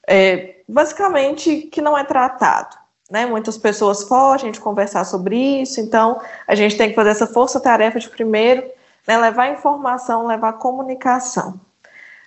é, 0.08 0.56
basicamente 0.68 1.62
que 1.72 1.82
não 1.82 1.98
é 1.98 2.04
tratado. 2.04 2.75
Né? 3.10 3.25
Muitas 3.25 3.58
pessoas 3.58 4.04
fogem 4.04 4.52
de 4.52 4.60
conversar 4.60 5.06
sobre 5.06 5.38
isso, 5.62 5.80
então 5.80 6.20
a 6.48 6.56
gente 6.56 6.75
tem 6.75 6.90
que 6.90 6.96
fazer 6.96 7.12
essa 7.12 7.28
força-tarefa 7.28 8.00
de 8.00 8.10
primeiro 8.10 8.63
né, 9.08 9.18
levar 9.18 9.52
informação, 9.52 10.25
levar 10.25 10.54
comunicação. 10.54 11.60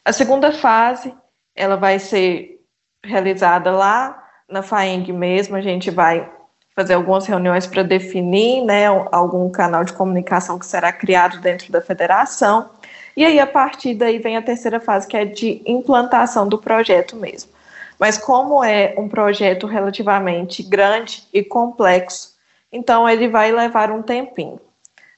A 0.04 0.12
segunda 0.12 0.52
fase, 0.52 1.12
ela 1.56 1.76
vai 1.76 1.98
ser 1.98 2.60
realizada 3.02 3.70
lá 3.70 4.22
na 4.48 4.62
FAENG 4.62 5.12
mesmo, 5.12 5.56
a 5.56 5.60
gente 5.60 5.90
vai 5.90 6.30
fazer 6.74 6.94
algumas 6.94 7.26
reuniões 7.26 7.66
para 7.66 7.82
definir 7.82 8.62
né, 8.62 8.86
algum 9.10 9.50
canal 9.50 9.82
de 9.82 9.94
comunicação 9.94 10.58
que 10.58 10.66
será 10.66 10.92
criado 10.92 11.40
dentro 11.40 11.72
da 11.72 11.80
federação, 11.80 12.68
e 13.16 13.24
aí 13.24 13.40
a 13.40 13.46
partir 13.46 13.94
daí 13.94 14.18
vem 14.18 14.36
a 14.36 14.42
terceira 14.42 14.78
fase, 14.78 15.08
que 15.08 15.16
é 15.16 15.24
de 15.24 15.62
implantação 15.64 16.46
do 16.46 16.58
projeto 16.58 17.16
mesmo. 17.16 17.50
Mas 17.98 18.18
como 18.18 18.62
é 18.62 18.94
um 18.98 19.08
projeto 19.08 19.66
relativamente 19.66 20.62
grande 20.62 21.26
e 21.32 21.42
complexo, 21.42 22.34
então 22.70 23.08
ele 23.08 23.26
vai 23.26 23.50
levar 23.50 23.90
um 23.90 24.02
tempinho. 24.02 24.60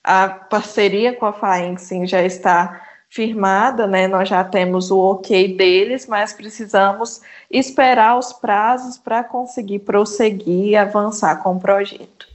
A 0.04 0.28
parceria 0.28 1.12
com 1.12 1.26
a 1.26 1.33
FAENG 1.33 1.80
sim, 1.80 2.07
já 2.07 2.23
está 2.23 2.88
firmada, 3.09 3.87
né? 3.87 4.07
Nós 4.07 4.29
já 4.29 4.45
temos 4.45 4.91
o 4.91 4.99
ok 4.99 5.57
deles, 5.57 6.07
mas 6.07 6.33
precisamos 6.33 7.21
esperar 7.50 8.19
os 8.19 8.33
prazos 8.33 8.99
para 8.99 9.25
conseguir 9.25 9.81
prosseguir 9.81 10.69
e 10.69 10.77
avançar 10.77 11.37
com 11.43 11.57
o 11.57 11.61
projeto. 11.61 12.27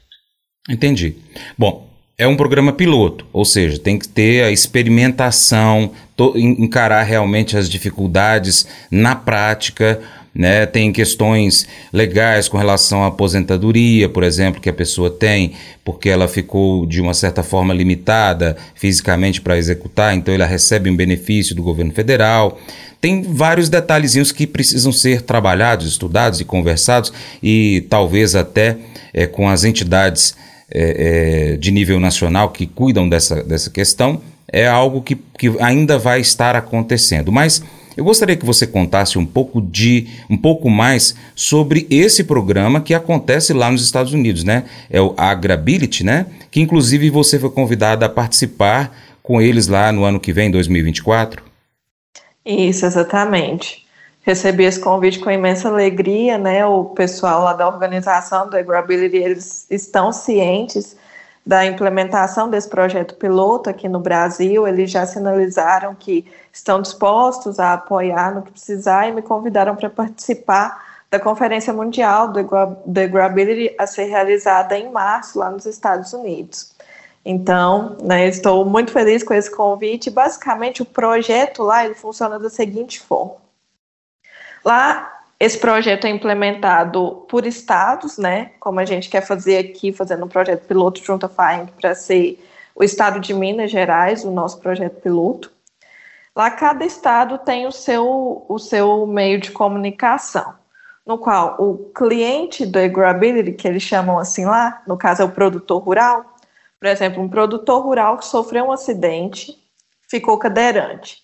Entendi. 0.69 1.15
Bom, 1.57 1.87
é 2.17 2.27
um 2.27 2.37
programa 2.37 2.71
piloto, 2.71 3.25
ou 3.33 3.43
seja, 3.43 3.79
tem 3.79 3.97
que 3.97 4.07
ter 4.07 4.43
a 4.43 4.51
experimentação, 4.51 5.91
encarar 6.35 7.03
realmente 7.03 7.57
as 7.57 7.69
dificuldades 7.69 8.67
na 8.89 9.15
prática 9.15 10.01
né? 10.33 10.65
Tem 10.65 10.91
questões 10.91 11.67
legais 11.91 12.47
com 12.47 12.57
relação 12.57 13.03
à 13.03 13.07
aposentadoria, 13.07 14.09
por 14.09 14.23
exemplo, 14.23 14.59
que 14.59 14.69
a 14.69 14.73
pessoa 14.73 15.09
tem, 15.09 15.53
porque 15.83 16.09
ela 16.09 16.27
ficou 16.27 16.85
de 16.85 16.99
uma 16.99 17.13
certa 17.13 17.43
forma 17.43 17.73
limitada 17.73 18.57
fisicamente 18.73 19.41
para 19.41 19.57
executar, 19.57 20.15
então 20.15 20.33
ela 20.33 20.45
recebe 20.45 20.89
um 20.89 20.95
benefício 20.95 21.55
do 21.55 21.61
governo 21.61 21.91
federal. 21.91 22.59
Tem 22.99 23.21
vários 23.21 23.69
detalhezinhos 23.69 24.31
que 24.31 24.47
precisam 24.47 24.91
ser 24.91 25.21
trabalhados, 25.21 25.87
estudados 25.87 26.39
e 26.39 26.45
conversados, 26.45 27.11
e 27.41 27.85
talvez 27.89 28.33
até 28.33 28.77
é, 29.13 29.27
com 29.27 29.49
as 29.49 29.63
entidades 29.63 30.35
é, 30.71 31.51
é, 31.53 31.57
de 31.57 31.69
nível 31.69 31.99
nacional 31.99 32.49
que 32.49 32.65
cuidam 32.65 33.07
dessa, 33.07 33.43
dessa 33.43 33.69
questão. 33.69 34.21
É 34.47 34.67
algo 34.67 35.01
que, 35.01 35.15
que 35.37 35.53
ainda 35.59 35.97
vai 35.97 36.21
estar 36.21 36.55
acontecendo. 36.55 37.31
Mas 37.31 37.61
eu 37.95 38.03
gostaria 38.03 38.35
que 38.35 38.45
você 38.45 38.65
contasse 38.65 39.17
um 39.17 39.25
pouco 39.25 39.61
de 39.61 40.07
um 40.29 40.37
pouco 40.37 40.69
mais 40.69 41.15
sobre 41.35 41.87
esse 41.89 42.23
programa 42.23 42.81
que 42.81 42.93
acontece 42.93 43.53
lá 43.53 43.69
nos 43.69 43.83
Estados 43.83 44.13
Unidos, 44.13 44.43
né? 44.43 44.63
É 44.89 45.01
o 45.01 45.13
Agrability, 45.17 46.03
né? 46.03 46.25
Que 46.49 46.59
inclusive 46.61 47.09
você 47.09 47.39
foi 47.39 47.49
convidada 47.49 48.05
a 48.05 48.09
participar 48.09 48.95
com 49.21 49.41
eles 49.41 49.67
lá 49.67 49.91
no 49.91 50.03
ano 50.03 50.19
que 50.19 50.33
vem, 50.33 50.51
2024. 50.51 51.43
Isso, 52.45 52.85
exatamente. 52.85 53.83
Recebi 54.21 54.63
esse 54.63 54.79
convite 54.79 55.19
com 55.19 55.29
imensa 55.29 55.69
alegria, 55.69 56.37
né? 56.37 56.65
O 56.65 56.85
pessoal 56.85 57.43
lá 57.43 57.53
da 57.53 57.67
organização 57.67 58.49
do 58.49 58.57
Agrability, 58.57 59.17
eles 59.17 59.65
estão 59.69 60.11
cientes 60.11 60.95
da 61.45 61.65
implementação 61.65 62.49
desse 62.49 62.69
projeto 62.69 63.15
piloto 63.15 63.69
aqui 63.69 63.89
no 63.89 63.99
Brasil, 63.99 64.65
eles 64.65 64.89
já 64.89 65.05
sinalizaram 65.05 65.93
que 65.93 66.25
estão 66.51 66.81
dispostos 66.81 67.59
a 67.59 67.73
apoiar 67.73 68.33
no 68.33 68.41
que 68.41 68.51
precisar 68.51 69.07
e 69.07 69.11
me 69.11 69.21
convidaram 69.21 69.75
para 69.75 69.89
participar 69.89 70.81
da 71.11 71.19
Conferência 71.19 71.73
Mundial 71.73 72.29
do 72.29 72.99
Equability 72.99 73.75
a 73.77 73.85
ser 73.85 74.05
realizada 74.05 74.77
em 74.77 74.89
março 74.89 75.37
lá 75.37 75.51
nos 75.51 75.65
Estados 75.65 76.13
Unidos. 76.13 76.73
Então, 77.25 77.97
né, 78.01 78.27
estou 78.27 78.65
muito 78.65 78.91
feliz 78.91 79.23
com 79.23 79.33
esse 79.33 79.49
convite. 79.49 80.09
Basicamente, 80.09 80.81
o 80.81 80.85
projeto 80.85 81.61
lá 81.61 81.85
ele 81.85 81.93
funciona 81.93 82.39
da 82.39 82.49
seguinte 82.49 82.99
forma: 82.99 83.35
lá 84.65 85.12
esse 85.39 85.57
projeto 85.57 86.05
é 86.05 86.09
implementado 86.09 87.25
por 87.27 87.45
estados, 87.45 88.17
né? 88.17 88.51
Como 88.59 88.79
a 88.79 88.85
gente 88.85 89.09
quer 89.09 89.21
fazer 89.21 89.57
aqui, 89.57 89.91
fazendo 89.91 90.25
um 90.25 90.29
projeto 90.29 90.65
piloto 90.65 91.03
junto 91.03 91.25
à 91.25 91.29
FAENG 91.29 91.71
para 91.79 91.93
ser 91.95 92.39
o 92.75 92.83
estado 92.83 93.19
de 93.19 93.33
Minas 93.33 93.71
Gerais, 93.71 94.23
o 94.23 94.31
nosso 94.31 94.59
projeto 94.59 95.01
piloto. 95.01 95.51
Lá 96.35 96.49
cada 96.49 96.83
estado 96.85 97.37
tem 97.37 97.67
o 97.67 97.71
seu, 97.71 98.45
o 98.47 98.57
seu 98.57 99.05
meio 99.05 99.39
de 99.39 99.51
comunicação, 99.51 100.55
no 101.05 101.17
qual 101.17 101.55
o 101.59 101.91
cliente 101.93 102.65
do 102.65 102.79
Agrability, 102.79 103.51
que 103.51 103.67
eles 103.67 103.83
chamam 103.83 104.17
assim 104.17 104.45
lá, 104.45 104.81
no 104.87 104.97
caso 104.97 105.21
é 105.21 105.25
o 105.25 105.31
produtor 105.31 105.83
rural, 105.83 106.25
por 106.79 106.87
exemplo, 106.87 107.21
um 107.21 107.29
produtor 107.29 107.83
rural 107.83 108.17
que 108.17 108.25
sofreu 108.25 108.65
um 108.65 108.71
acidente, 108.71 109.57
ficou 110.09 110.37
cadeirante, 110.37 111.17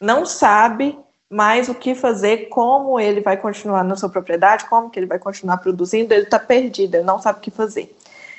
não 0.00 0.24
sabe 0.24 0.98
mais 1.34 1.68
o 1.68 1.74
que 1.74 1.96
fazer, 1.96 2.48
como 2.48 3.00
ele 3.00 3.20
vai 3.20 3.36
continuar 3.36 3.82
na 3.82 3.96
sua 3.96 4.08
propriedade, 4.08 4.66
como 4.66 4.88
que 4.88 5.00
ele 5.00 5.06
vai 5.06 5.18
continuar 5.18 5.56
produzindo, 5.56 6.14
ele 6.14 6.22
está 6.22 6.38
perdido, 6.38 6.94
ele 6.94 7.02
não 7.02 7.20
sabe 7.20 7.40
o 7.40 7.42
que 7.42 7.50
fazer. 7.50 7.92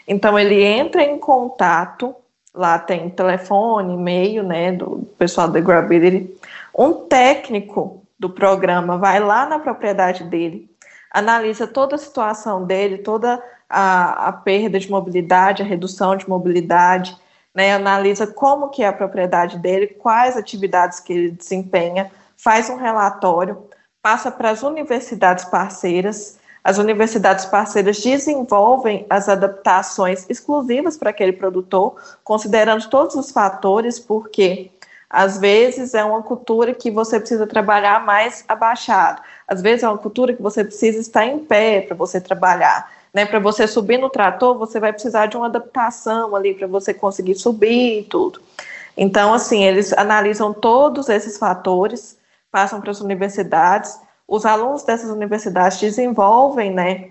Então 0.08 0.40
ele 0.40 0.64
entra 0.64 1.04
em 1.04 1.20
contato, 1.20 2.16
lá 2.54 2.80
tem 2.80 3.10
telefone, 3.10 3.96
e-mail, 3.96 4.44
né, 4.44 4.72
do 4.72 5.06
pessoal 5.18 5.50
da 5.50 5.60
Grability, 5.60 6.40
um 6.74 6.94
técnico 6.94 8.02
do 8.18 8.30
programa 8.30 8.98
vai 8.98 9.20
lá 9.20 9.46
na 9.46 9.60
propriedade 9.60 10.24
dele, 10.24 10.70
analisa 11.12 11.68
toda 11.68 11.96
a 11.96 12.00
situação 12.00 12.64
dele, 12.64 13.00
toda 13.00 13.44
a, 13.70 14.30
a 14.30 14.32
perda 14.32 14.80
de 14.80 14.90
mobilidade, 14.90 15.62
a 15.62 15.66
redução 15.66 16.16
de 16.16 16.30
mobilidade, 16.30 17.14
né, 17.54 17.74
analisa 17.74 18.25
como 18.25 18.70
que 18.70 18.84
é 18.84 18.88
a 18.88 18.94
propriedade 18.94 19.58
dele, 19.58 19.88
quais 19.88 20.38
atividades 20.38 21.02
que 21.02 21.12
ele 21.12 21.32
desempenha, 21.32 22.10
faz 22.38 22.70
um 22.70 22.77
relatório, 22.77 23.63
passa 24.01 24.30
para 24.30 24.50
as 24.50 24.63
universidades 24.63 25.46
parceiras, 25.46 26.38
as 26.63 26.77
universidades 26.80 27.46
parceiras 27.46 28.01
desenvolvem 28.01 29.06
as 29.10 29.30
adaptações 29.30 30.25
exclusivas 30.27 30.98
para 30.98 31.12
aquele 31.12 31.34
produtor, 31.34 31.96
considerando 32.24 32.89
todos 32.89 33.15
os 33.15 33.30
fatores, 33.30 34.00
porque 34.00 34.72
às 35.08 35.38
vezes 35.38 35.94
é 35.94 36.04
uma 36.04 36.24
cultura 36.24 36.74
que 36.74 36.89
você 36.89 37.20
precisa 37.20 37.46
trabalhar 37.46 38.04
mais 38.04 38.44
abaixado, 38.48 39.22
às 39.48 39.62
vezes 39.62 39.84
é 39.84 39.88
uma 39.88 39.98
cultura 39.98 40.34
que 40.34 40.42
você 40.42 40.63
precisa 40.63 41.00
estar 41.00 41.25
em 41.25 41.39
pé 41.39 41.82
para 41.82 41.96
você 41.96 42.20
trabalhar. 42.20 42.92
Né, 43.13 43.25
para 43.25 43.39
você 43.39 43.65
subir 43.65 43.98
no 43.98 44.10
trator, 44.10 44.58
você 44.58 44.77
vai 44.77 44.92
precisar 44.92 45.27
de 45.27 45.38
uma 45.38 45.46
adaptação 45.46 46.36
ali 46.36 46.54
para 46.54 46.68
você 46.68 46.94
conseguir 46.94 47.36
subir 47.36 48.00
e 48.00 48.04
tudo. 48.04 48.42
Então, 48.98 49.34
assim, 49.34 49.63
eles 49.63 49.94
analisam 49.94 50.54
todos 50.54 51.08
esses 51.08 51.38
fatores, 51.38 52.18
passam 52.56 52.80
para 52.80 52.92
as 52.92 53.02
universidades. 53.02 54.00
Os 54.26 54.46
alunos 54.46 54.84
dessas 54.84 55.10
universidades 55.10 55.78
desenvolvem, 55.78 56.72
né, 56.72 57.10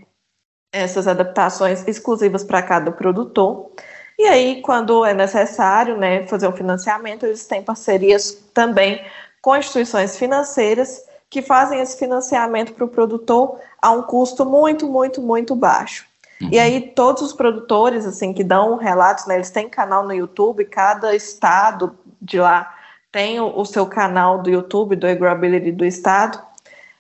essas 0.72 1.06
adaptações 1.06 1.86
exclusivas 1.86 2.42
para 2.42 2.62
cada 2.62 2.90
produtor. 2.90 3.70
E 4.18 4.26
aí, 4.26 4.62
quando 4.62 5.04
é 5.04 5.12
necessário, 5.12 5.98
né, 5.98 6.26
fazer 6.26 6.48
um 6.48 6.52
financiamento, 6.52 7.26
eles 7.26 7.46
têm 7.46 7.62
parcerias 7.62 8.32
também 8.54 9.04
com 9.42 9.54
instituições 9.54 10.16
financeiras 10.16 11.04
que 11.28 11.42
fazem 11.42 11.78
esse 11.78 11.98
financiamento 11.98 12.72
para 12.72 12.86
o 12.86 12.88
produtor 12.88 13.58
a 13.82 13.90
um 13.90 14.00
custo 14.00 14.46
muito, 14.46 14.88
muito, 14.88 15.20
muito 15.20 15.54
baixo. 15.54 16.06
Uhum. 16.40 16.48
E 16.52 16.58
aí 16.58 16.80
todos 16.80 17.20
os 17.20 17.34
produtores 17.34 18.06
assim 18.06 18.32
que 18.32 18.42
dão 18.42 18.76
relatos, 18.76 19.26
né, 19.26 19.34
eles 19.34 19.50
têm 19.50 19.68
canal 19.68 20.04
no 20.04 20.14
YouTube, 20.14 20.64
cada 20.64 21.14
estado 21.14 21.94
de 22.18 22.40
lá 22.40 22.74
tem 23.14 23.38
o, 23.38 23.56
o 23.56 23.64
seu 23.64 23.86
canal 23.86 24.42
do 24.42 24.50
YouTube 24.50 24.96
do 24.96 25.06
Agrability 25.06 25.70
do 25.70 25.84
estado. 25.84 26.36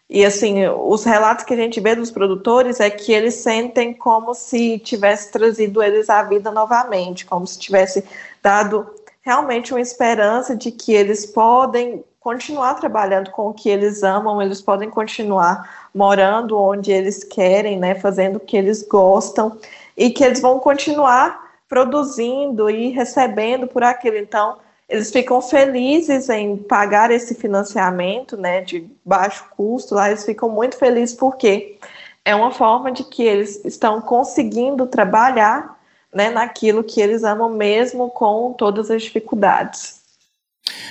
E 0.08 0.24
assim, 0.24 0.64
os 0.68 1.02
relatos 1.02 1.44
que 1.44 1.52
a 1.52 1.56
gente 1.56 1.80
vê 1.80 1.96
dos 1.96 2.08
produtores 2.08 2.78
é 2.78 2.88
que 2.88 3.12
eles 3.12 3.34
sentem 3.34 3.92
como 3.92 4.32
se 4.32 4.78
tivesse 4.78 5.32
trazido 5.32 5.82
eles 5.82 6.08
à 6.08 6.22
vida 6.22 6.52
novamente, 6.52 7.26
como 7.26 7.44
se 7.44 7.58
tivesse 7.58 8.04
dado 8.40 8.86
realmente 9.22 9.72
uma 9.74 9.80
esperança 9.80 10.54
de 10.54 10.70
que 10.70 10.92
eles 10.92 11.26
podem 11.26 12.04
continuar 12.20 12.74
trabalhando 12.74 13.32
com 13.32 13.48
o 13.48 13.52
que 13.52 13.68
eles 13.68 14.04
amam, 14.04 14.40
eles 14.40 14.62
podem 14.62 14.88
continuar 14.88 15.88
morando 15.92 16.56
onde 16.56 16.92
eles 16.92 17.24
querem, 17.24 17.76
né, 17.76 17.96
fazendo 17.96 18.36
o 18.36 18.40
que 18.40 18.56
eles 18.56 18.86
gostam 18.86 19.58
e 19.96 20.10
que 20.10 20.22
eles 20.22 20.40
vão 20.40 20.60
continuar 20.60 21.56
produzindo 21.68 22.70
e 22.70 22.90
recebendo 22.90 23.66
por 23.66 23.82
aquilo. 23.82 24.16
Então, 24.16 24.58
eles 24.88 25.10
ficam 25.10 25.40
felizes 25.40 26.28
em 26.28 26.56
pagar 26.56 27.10
esse 27.10 27.34
financiamento, 27.34 28.36
né, 28.36 28.60
de 28.60 28.88
baixo 29.04 29.44
custo. 29.56 29.94
Lá 29.94 30.08
eles 30.08 30.24
ficam 30.24 30.48
muito 30.48 30.76
felizes 30.76 31.14
porque 31.14 31.78
é 32.24 32.34
uma 32.34 32.50
forma 32.50 32.92
de 32.92 33.04
que 33.04 33.22
eles 33.22 33.64
estão 33.64 34.00
conseguindo 34.00 34.86
trabalhar 34.86 35.78
né, 36.12 36.30
naquilo 36.30 36.84
que 36.84 37.00
eles 37.00 37.24
amam 37.24 37.50
mesmo 37.50 38.10
com 38.10 38.52
todas 38.52 38.90
as 38.90 39.02
dificuldades. 39.02 40.03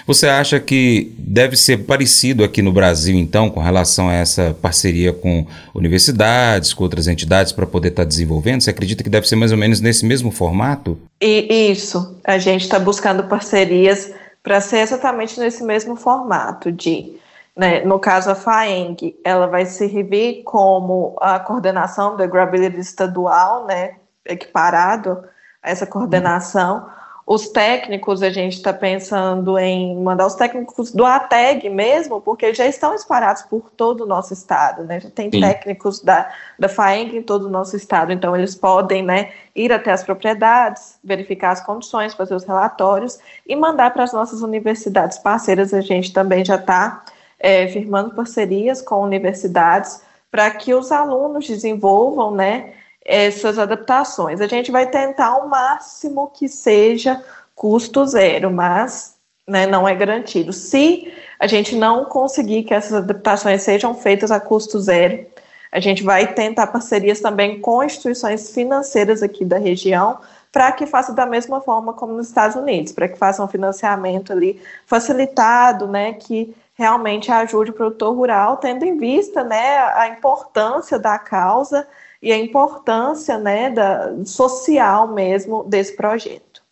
Você 0.06 0.28
acha 0.28 0.60
que 0.60 1.14
deve 1.18 1.56
ser 1.56 1.86
parecido 1.86 2.44
aqui 2.44 2.62
no 2.62 2.72
Brasil, 2.72 3.16
então, 3.16 3.50
com 3.50 3.60
relação 3.60 4.10
a 4.10 4.14
essa 4.14 4.56
parceria 4.62 5.14
com 5.14 5.46
universidades, 5.74 6.74
com 6.74 6.84
outras 6.84 7.08
entidades 7.08 7.52
para 7.52 7.66
poder 7.66 7.90
estar 7.90 8.04
tá 8.04 8.08
desenvolvendo? 8.08 8.62
Você 8.62 8.70
acredita 8.70 9.04
que 9.04 9.10
deve 9.10 9.28
ser 9.28 9.36
mais 9.36 9.52
ou 9.52 9.58
menos 9.58 9.80
nesse 9.80 10.06
mesmo 10.06 10.32
formato? 10.32 10.98
E, 11.22 11.72
isso. 11.72 12.18
A 12.24 12.38
gente 12.38 12.64
está 12.64 12.80
buscando 12.80 13.24
parcerias 13.24 14.12
para 14.42 14.60
ser 14.60 14.80
exatamente 14.80 15.40
nesse 15.40 15.64
mesmo 15.64 15.96
formato 15.96 16.72
de 16.72 17.18
né, 17.56 17.82
no 17.82 18.00
caso, 18.00 18.32
a 18.32 18.36
FAENG, 18.36 19.16
ela 19.24 19.46
vai 19.46 19.66
servir 19.66 20.42
como 20.44 21.16
a 21.22 21.40
coordenação 21.40 22.18
do 22.18 22.24
Agrability 22.24 22.80
estadual, 22.80 23.68
né, 23.68 23.96
equiparado 24.26 25.24
a 25.62 25.70
essa 25.70 25.86
coordenação. 25.86 26.88
Os 27.26 27.48
técnicos, 27.48 28.22
a 28.22 28.30
gente 28.30 28.58
está 28.58 28.74
pensando 28.74 29.58
em 29.58 29.96
mandar 29.96 30.28
os 30.28 30.36
técnicos 30.36 30.92
do 30.92 31.06
ATEG 31.06 31.70
mesmo, 31.70 32.20
porque 32.20 32.54
já 32.54 32.68
estão 32.68 32.94
espalhados 32.94 33.44
por 33.44 33.70
todo 33.78 34.02
o 34.02 34.06
nosso 34.06 34.34
estado, 34.34 34.84
né? 34.84 35.00
Já 35.00 35.10
tem 35.10 35.32
Sim. 35.32 35.40
técnicos 35.40 36.02
da, 36.02 36.30
da 36.60 36.68
FAENG 36.68 37.16
em 37.16 37.24
todo 37.24 37.46
o 37.46 37.50
nosso 37.50 37.78
estado, 37.78 38.12
então 38.12 38.36
eles 38.36 38.56
podem 38.56 39.02
né, 39.02 39.32
ir 39.56 39.72
até 39.72 39.92
as 39.92 40.04
propriedades, 40.04 41.00
verificar 41.02 41.52
as 41.52 41.66
condições, 41.66 42.14
fazer 42.14 42.36
os 42.36 42.44
relatórios 42.44 43.18
e 43.48 43.56
mandar 43.56 43.94
para 43.94 44.04
as 44.04 44.12
nossas 44.12 44.42
universidades 44.42 45.18
parceiras. 45.18 45.74
A 45.74 45.80
gente 45.80 46.12
também 46.12 46.44
já 46.44 46.56
está 46.56 47.06
é, 47.40 47.68
firmando 47.70 48.14
parcerias 48.14 48.82
com 48.82 49.02
universidades 49.02 50.02
para 50.30 50.52
que 50.52 50.74
os 50.74 50.92
alunos 50.92 51.48
desenvolvam, 51.48 52.32
né? 52.32 52.74
Essas 53.06 53.60
adaptações. 53.60 54.42
A 54.42 54.48
gente 54.48 54.72
vai 54.72 54.88
tentar 54.88 55.28
ao 55.28 55.48
máximo 55.48 56.32
que 56.34 56.48
seja 56.48 57.24
custo 57.56 58.06
zero, 58.06 58.52
mas 58.52 59.16
né, 59.48 59.68
não 59.68 59.88
é 59.88 59.94
garantido. 59.94 60.54
Se 60.54 61.14
a 61.40 61.48
gente 61.48 61.76
não 61.76 62.06
conseguir 62.06 62.64
que 62.64 62.74
essas 62.74 62.94
adaptações 62.94 63.62
sejam 63.62 63.94
feitas 63.94 64.32
a 64.32 64.40
custo 64.40 64.80
zero, 64.80 65.26
a 65.72 65.80
gente 65.80 66.04
vai 66.04 66.34
tentar 66.34 66.68
parcerias 66.68 67.20
também 67.20 67.60
com 67.60 67.84
instituições 67.84 68.54
financeiras 68.54 69.24
aqui 69.24 69.44
da 69.44 69.58
região 69.58 70.20
para 70.52 70.72
que 70.72 70.86
faça 70.86 71.12
da 71.12 71.26
mesma 71.26 71.60
forma 71.62 71.94
como 71.94 72.14
nos 72.14 72.28
Estados 72.28 72.56
Unidos, 72.56 72.92
para 72.92 73.08
que 73.08 73.18
faça 73.18 73.44
um 73.44 73.48
financiamento 73.48 74.32
ali 74.32 74.62
facilitado, 74.86 75.88
né, 75.88 76.14
que 76.14 76.56
realmente 76.76 77.32
ajude 77.32 77.72
o 77.72 77.74
produtor 77.74 78.16
rural, 78.16 78.58
tendo 78.58 78.86
em 78.86 78.96
vista, 78.96 79.44
né, 79.44 79.80
a 79.96 80.08
importância 80.10 81.00
da 81.00 81.18
causa 81.18 81.88
e 82.24 82.32
a 82.32 82.38
importância 82.40 83.38
né, 83.38 83.70
da, 83.70 84.14
social 84.24 85.14
mesmo 85.14 85.66
desse 85.66 85.94
projeto. 85.94 86.64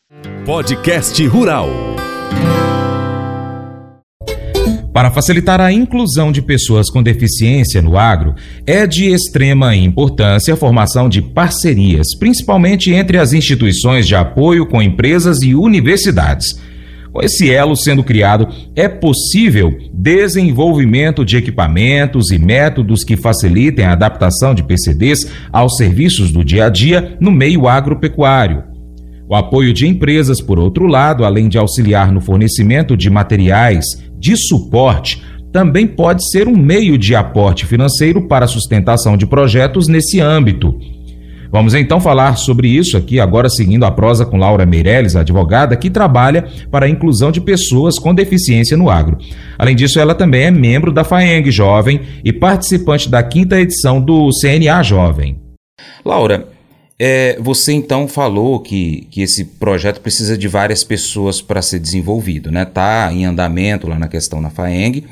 Podcast 0.46 1.28
Rural. 1.28 1.68
Para 4.94 5.12
facilitar 5.12 5.60
a 5.60 5.72
inclusão 5.72 6.32
de 6.32 6.42
pessoas 6.42 6.90
com 6.90 7.04
deficiência 7.04 7.82
no 7.82 7.98
agro, 7.98 8.36
é 8.66 8.88
de 8.88 9.10
extrema 9.10 9.76
importância 9.76 10.54
a 10.54 10.58
formação 10.58 11.10
de 11.10 11.22
parcerias, 11.22 12.08
principalmente 12.18 12.92
entre 12.92 13.18
as 13.18 13.34
instituições 13.34 14.08
de 14.08 14.16
apoio 14.16 14.66
com 14.66 14.82
empresas 14.82 15.42
e 15.42 15.54
universidades. 15.54 16.48
Com 17.12 17.22
esse 17.22 17.52
elo 17.52 17.76
sendo 17.76 18.04
criado, 18.04 18.48
é 18.76 18.88
possível 18.88 19.78
desenvolvimento 19.94 21.26
de 21.26 21.36
equipamentos 21.36 22.32
e 22.32 22.40
métodos 22.40 23.04
que 23.04 23.18
facilitem 23.18 23.84
a 23.84 23.92
adaptação 23.92 24.56
de 24.56 24.64
PCDs 24.64 25.30
aos 25.52 25.76
serviços 25.76 26.32
do 26.32 26.44
dia 26.44 26.66
a 26.66 26.70
dia 26.70 27.18
no 27.20 27.30
meio 27.32 27.68
agropecuário. 27.68 28.64
O 29.28 29.36
apoio 29.36 29.74
de 29.74 29.88
empresas, 29.88 30.42
por 30.42 30.58
outro 30.58 30.88
lado, 30.88 31.26
além 31.26 31.50
de 31.50 31.58
auxiliar 31.58 32.12
no 32.12 32.22
fornecimento 32.22 32.96
de 32.96 33.10
materiais 33.10 33.86
de 34.18 34.36
suporte, 34.38 35.22
também 35.52 35.86
pode 35.86 36.30
ser 36.30 36.48
um 36.48 36.56
meio 36.56 36.98
de 36.98 37.14
aporte 37.14 37.66
financeiro 37.66 38.28
para 38.28 38.46
a 38.46 38.48
sustentação 38.48 39.18
de 39.18 39.26
projetos 39.26 39.88
nesse 39.88 40.22
âmbito. 40.22 40.80
Vamos 41.52 41.74
então 41.74 42.00
falar 42.00 42.38
sobre 42.38 42.70
isso 42.70 42.96
aqui, 42.96 43.20
agora 43.20 43.50
seguindo 43.50 43.84
a 43.84 43.92
prosa 43.92 44.26
com 44.26 44.38
Laura 44.38 44.66
Meirelles, 44.66 45.18
advogada 45.18 45.76
que 45.76 45.90
trabalha 45.90 46.48
para 46.72 46.86
a 46.86 46.90
inclusão 46.90 47.30
de 47.30 47.42
pessoas 47.42 48.00
com 48.00 48.16
deficiência 48.16 48.78
no 48.78 48.90
agro. 48.90 49.18
Além 49.60 49.76
disso, 49.76 50.00
ela 50.00 50.16
também 50.16 50.44
é 50.44 50.52
membro 50.52 50.94
da 50.94 51.04
FAENG 51.04 51.52
Jovem 51.52 52.02
e 52.24 52.32
participante 52.32 53.10
da 53.10 53.22
quinta 53.22 53.60
edição 53.60 54.00
do 54.00 54.30
CNA 54.42 54.82
Jovem. 54.82 55.42
Laura, 56.06 56.48
é, 56.98 57.38
você 57.42 57.74
então 57.74 58.08
falou 58.08 58.62
que, 58.62 59.08
que 59.12 59.22
esse 59.22 59.44
projeto 59.44 60.00
precisa 60.00 60.38
de 60.38 60.48
várias 60.48 60.86
pessoas 60.86 61.42
para 61.42 61.62
ser 61.62 61.80
desenvolvido, 61.80 62.50
né? 62.50 62.64
Tá 62.64 63.12
em 63.12 63.26
andamento 63.26 63.88
lá 63.90 64.00
na 64.00 64.08
questão 64.08 64.40
na 64.40 64.50
FAENG, 64.50 65.04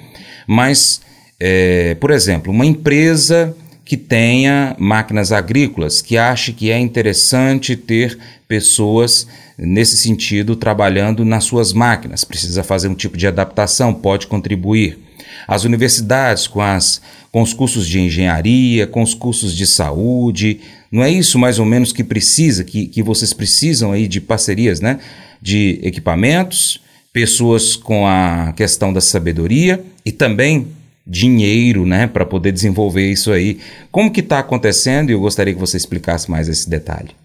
mas, 0.47 1.01
é, 1.37 1.95
por 1.95 2.11
exemplo, 2.11 2.53
uma 2.53 2.65
empresa 2.65 3.53
que 3.89 3.97
tenha 3.97 4.75
máquinas 4.77 5.31
agrícolas, 5.31 5.99
que 5.99 6.15
ache 6.15 6.53
que 6.53 6.69
é 6.69 6.77
interessante 6.77 7.75
ter 7.75 8.19
pessoas 8.47 9.25
nesse 9.57 9.97
sentido 9.97 10.55
trabalhando 10.55 11.25
nas 11.25 11.45
suas 11.45 11.73
máquinas. 11.73 12.23
Precisa 12.23 12.63
fazer 12.63 12.87
um 12.87 12.93
tipo 12.93 13.17
de 13.17 13.25
adaptação, 13.25 13.91
pode 13.91 14.27
contribuir. 14.27 14.99
As 15.47 15.63
universidades 15.63 16.45
com, 16.45 16.61
as, 16.61 17.01
com 17.31 17.41
os 17.41 17.51
cursos 17.51 17.87
de 17.87 17.99
engenharia, 17.99 18.85
com 18.85 19.01
os 19.01 19.15
cursos 19.15 19.55
de 19.55 19.65
saúde, 19.65 20.59
não 20.91 21.03
é 21.03 21.09
isso 21.09 21.39
mais 21.39 21.57
ou 21.57 21.65
menos 21.65 21.91
que 21.91 22.03
precisa, 22.03 22.63
que, 22.63 22.85
que 22.85 23.01
vocês 23.01 23.33
precisam 23.33 23.91
aí 23.91 24.07
de 24.07 24.21
parcerias, 24.21 24.79
né? 24.79 24.99
De 25.41 25.79
equipamentos, 25.81 26.79
pessoas 27.11 27.75
com 27.75 28.05
a 28.05 28.53
questão 28.55 28.93
da 28.93 29.01
sabedoria 29.01 29.83
e 30.05 30.11
também 30.11 30.67
dinheiro, 31.09 31.85
né, 31.87 32.05
para 32.05 32.23
poder 32.23 32.51
desenvolver 32.51 33.09
isso 33.09 33.31
aí. 33.31 33.59
Como 33.91 34.13
que 34.13 34.19
está 34.19 34.37
acontecendo? 34.39 35.09
E 35.09 35.13
eu 35.13 35.19
gostaria 35.19 35.53
que 35.53 35.59
você 35.59 35.75
explicasse 35.75 36.29
mais 36.29 36.47
esse 36.47 36.69
detalhe. 36.69 37.15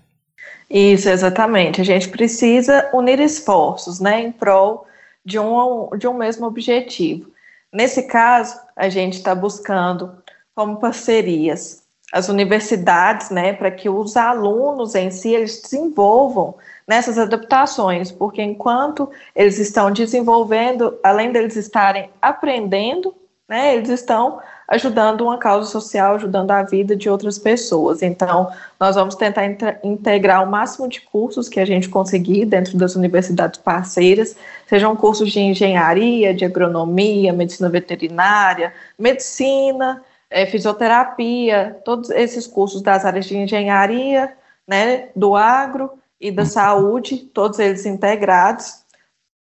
Isso, 0.70 1.08
exatamente. 1.08 1.82
A 1.82 1.84
gente 1.84 2.08
precisa 2.08 2.88
unir 2.94 3.20
esforços, 3.20 4.00
né, 4.00 4.22
em 4.22 4.32
prol 4.32 4.86
de 5.24 5.38
um, 5.38 5.90
de 5.98 6.08
um 6.08 6.14
mesmo 6.14 6.46
objetivo. 6.46 7.30
Nesse 7.70 8.04
caso, 8.04 8.56
a 8.74 8.88
gente 8.88 9.14
está 9.18 9.34
buscando 9.34 10.12
como 10.54 10.76
parcerias 10.76 11.84
as 12.12 12.28
universidades, 12.28 13.30
né, 13.30 13.52
para 13.52 13.72
que 13.72 13.88
os 13.88 14.16
alunos 14.16 14.94
em 14.94 15.10
si 15.10 15.34
eles 15.34 15.60
desenvolvam 15.60 16.54
nessas 16.86 17.18
adaptações, 17.18 18.12
porque 18.12 18.40
enquanto 18.40 19.10
eles 19.34 19.58
estão 19.58 19.90
desenvolvendo, 19.90 20.96
além 21.02 21.32
deles 21.32 21.56
estarem 21.56 22.10
aprendendo, 22.22 23.12
né, 23.48 23.76
eles 23.76 23.90
estão 23.90 24.40
ajudando 24.66 25.22
uma 25.22 25.38
causa 25.38 25.70
social, 25.70 26.14
ajudando 26.14 26.50
a 26.50 26.62
vida 26.62 26.96
de 26.96 27.09
outras 27.11 27.38
pessoas. 27.38 28.02
Então, 28.02 28.50
nós 28.80 28.96
vamos 28.96 29.14
tentar 29.14 29.44
integrar 29.83 30.42
o 30.42 30.50
máximo 30.50 30.88
de 30.88 31.02
cursos 31.02 31.48
que 31.48 31.61
a 31.61 31.64
gente 31.64 31.88
conseguir 31.88 32.46
dentro 32.46 32.76
das 32.78 32.96
universidades 32.96 33.61
parceiras, 33.61 34.37
sejam 34.66 34.96
cursos 34.96 35.30
de 35.30 35.40
engenharia, 35.40 36.33
de 36.33 36.44
agronomia, 36.44 37.33
medicina 37.33 37.68
veterinária, 37.68 38.72
medicina, 38.98 40.02
é, 40.30 40.46
fisioterapia, 40.46 41.78
todos 41.85 42.09
esses 42.11 42.46
cursos 42.46 42.80
das 42.80 43.04
áreas 43.04 43.26
de 43.26 43.37
engenharia, 43.37 44.33
né, 44.66 45.09
do 45.14 45.37
agro 45.37 45.92
e 46.18 46.30
da 46.30 46.46
saúde, 46.46 47.18
todos 47.18 47.59
eles 47.59 47.85
integrados. 47.85 48.83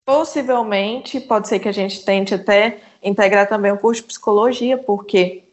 Possivelmente, 0.06 1.20
pode 1.20 1.46
ser 1.46 1.58
que 1.58 1.68
a 1.68 1.72
gente 1.72 2.04
tente 2.04 2.34
até 2.34 2.80
integrar 3.02 3.48
também 3.48 3.72
o 3.72 3.78
curso 3.78 4.02
de 4.02 4.08
psicologia, 4.08 4.78
porque 4.78 5.44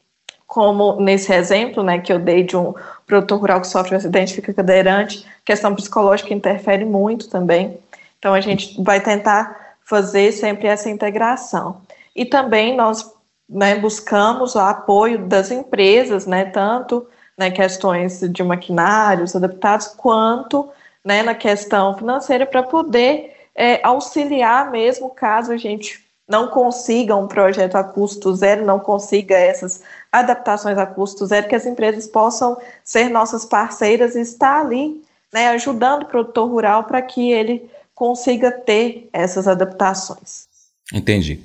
como 0.47 0.99
nesse 1.01 1.33
exemplo, 1.33 1.83
né, 1.83 1.99
que 1.99 2.11
eu 2.11 2.17
dei 2.17 2.43
de 2.43 2.55
um 2.55 2.73
produtor 3.05 3.39
rural 3.39 3.61
que 3.61 3.67
sofre 3.67 3.93
um 3.93 3.97
acidente 3.97 4.33
fica 4.33 4.53
cadeirante, 4.53 5.25
questão 5.43 5.75
psicológica 5.75 6.33
interfere 6.33 6.85
muito 6.85 7.29
também. 7.29 7.77
Então 8.17 8.33
a 8.33 8.39
gente 8.39 8.81
vai 8.81 9.01
tentar 9.01 9.75
fazer 9.83 10.31
sempre 10.31 10.67
essa 10.67 10.89
integração. 10.89 11.81
E 12.15 12.25
também 12.25 12.75
nós 12.75 13.13
né, 13.47 13.75
buscamos 13.75 14.55
o 14.55 14.59
apoio 14.59 15.19
das 15.27 15.51
empresas, 15.51 16.25
né, 16.25 16.45
tanto 16.45 17.07
né, 17.37 17.51
questões 17.51 18.19
de 18.19 18.43
maquinários 18.43 19.35
adaptados, 19.35 19.87
quanto 19.87 20.69
né, 21.03 21.23
na 21.23 21.35
questão 21.35 21.95
financeira, 21.95 22.45
para 22.45 22.63
poder 22.63 23.35
é, 23.53 23.79
auxiliar 23.85 24.71
mesmo 24.71 25.09
caso 25.09 25.51
a 25.51 25.57
gente 25.57 26.06
não 26.27 26.47
consiga 26.49 27.15
um 27.15 27.27
projeto 27.27 27.75
a 27.75 27.83
custo 27.83 28.35
zero, 28.35 28.65
não 28.65 28.79
consiga 28.79 29.35
essas 29.35 29.81
adaptações 30.11 30.77
a 30.77 30.85
custo 30.85 31.25
zero, 31.25 31.47
que 31.47 31.55
as 31.55 31.65
empresas 31.65 32.05
possam 32.05 32.57
ser 32.83 33.09
nossas 33.09 33.45
parceiras 33.45 34.15
e 34.15 34.21
estar 34.21 34.61
ali 34.61 35.01
né, 35.33 35.49
ajudando 35.49 36.03
o 36.03 36.07
produtor 36.07 36.49
rural 36.49 36.83
para 36.83 37.01
que 37.01 37.31
ele 37.31 37.69
consiga 37.95 38.51
ter 38.51 39.09
essas 39.13 39.47
adaptações. 39.47 40.47
Entendi. 40.93 41.39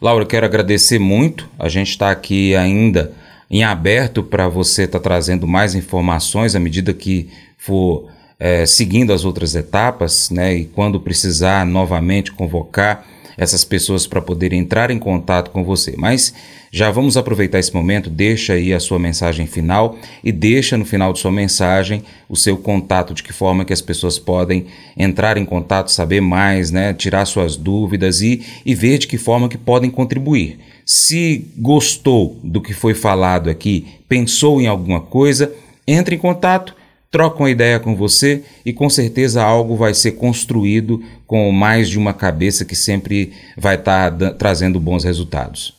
Laura, 0.00 0.24
quero 0.24 0.46
agradecer 0.46 0.98
muito. 0.98 1.48
A 1.58 1.68
gente 1.68 1.90
está 1.90 2.10
aqui 2.10 2.54
ainda 2.54 3.12
em 3.50 3.64
aberto 3.64 4.22
para 4.22 4.48
você 4.48 4.84
estar 4.84 4.98
tá 4.98 5.02
trazendo 5.02 5.46
mais 5.46 5.74
informações 5.74 6.54
à 6.54 6.60
medida 6.60 6.94
que 6.94 7.30
for 7.58 8.08
é, 8.38 8.64
seguindo 8.64 9.12
as 9.12 9.24
outras 9.24 9.54
etapas, 9.54 10.30
né? 10.30 10.54
E 10.54 10.64
quando 10.64 10.98
precisar 11.00 11.66
novamente 11.66 12.32
convocar 12.32 13.04
essas 13.40 13.64
pessoas 13.64 14.06
para 14.06 14.20
poderem 14.20 14.60
entrar 14.60 14.90
em 14.90 14.98
contato 14.98 15.50
com 15.50 15.64
você. 15.64 15.94
Mas 15.96 16.34
já 16.70 16.90
vamos 16.90 17.16
aproveitar 17.16 17.58
esse 17.58 17.74
momento, 17.74 18.10
deixa 18.10 18.52
aí 18.52 18.74
a 18.74 18.78
sua 18.78 18.98
mensagem 18.98 19.46
final 19.46 19.96
e 20.22 20.30
deixa 20.30 20.76
no 20.76 20.84
final 20.84 21.10
de 21.10 21.20
sua 21.20 21.32
mensagem 21.32 22.02
o 22.28 22.36
seu 22.36 22.58
contato, 22.58 23.14
de 23.14 23.22
que 23.22 23.32
forma 23.32 23.64
que 23.64 23.72
as 23.72 23.80
pessoas 23.80 24.18
podem 24.18 24.66
entrar 24.94 25.38
em 25.38 25.46
contato, 25.46 25.90
saber 25.90 26.20
mais, 26.20 26.70
né, 26.70 26.92
tirar 26.92 27.24
suas 27.24 27.56
dúvidas 27.56 28.20
e, 28.20 28.44
e 28.64 28.74
ver 28.74 28.98
de 28.98 29.06
que 29.06 29.16
forma 29.16 29.48
que 29.48 29.56
podem 29.56 29.90
contribuir. 29.90 30.58
Se 30.84 31.46
gostou 31.56 32.38
do 32.44 32.60
que 32.60 32.74
foi 32.74 32.92
falado 32.92 33.48
aqui, 33.48 33.86
pensou 34.06 34.60
em 34.60 34.66
alguma 34.66 35.00
coisa, 35.00 35.50
entre 35.88 36.14
em 36.14 36.18
contato 36.18 36.74
trocam 37.10 37.48
ideia 37.48 37.80
com 37.80 37.96
você 37.96 38.44
e 38.64 38.72
com 38.72 38.88
certeza 38.88 39.42
algo 39.42 39.76
vai 39.76 39.92
ser 39.92 40.12
construído 40.12 41.02
com 41.26 41.50
mais 41.50 41.88
de 41.88 41.98
uma 41.98 42.14
cabeça 42.14 42.64
que 42.64 42.76
sempre 42.76 43.32
vai 43.56 43.74
estar 43.74 44.16
tá 44.16 44.30
trazendo 44.30 44.78
bons 44.78 45.02
resultados. 45.02 45.74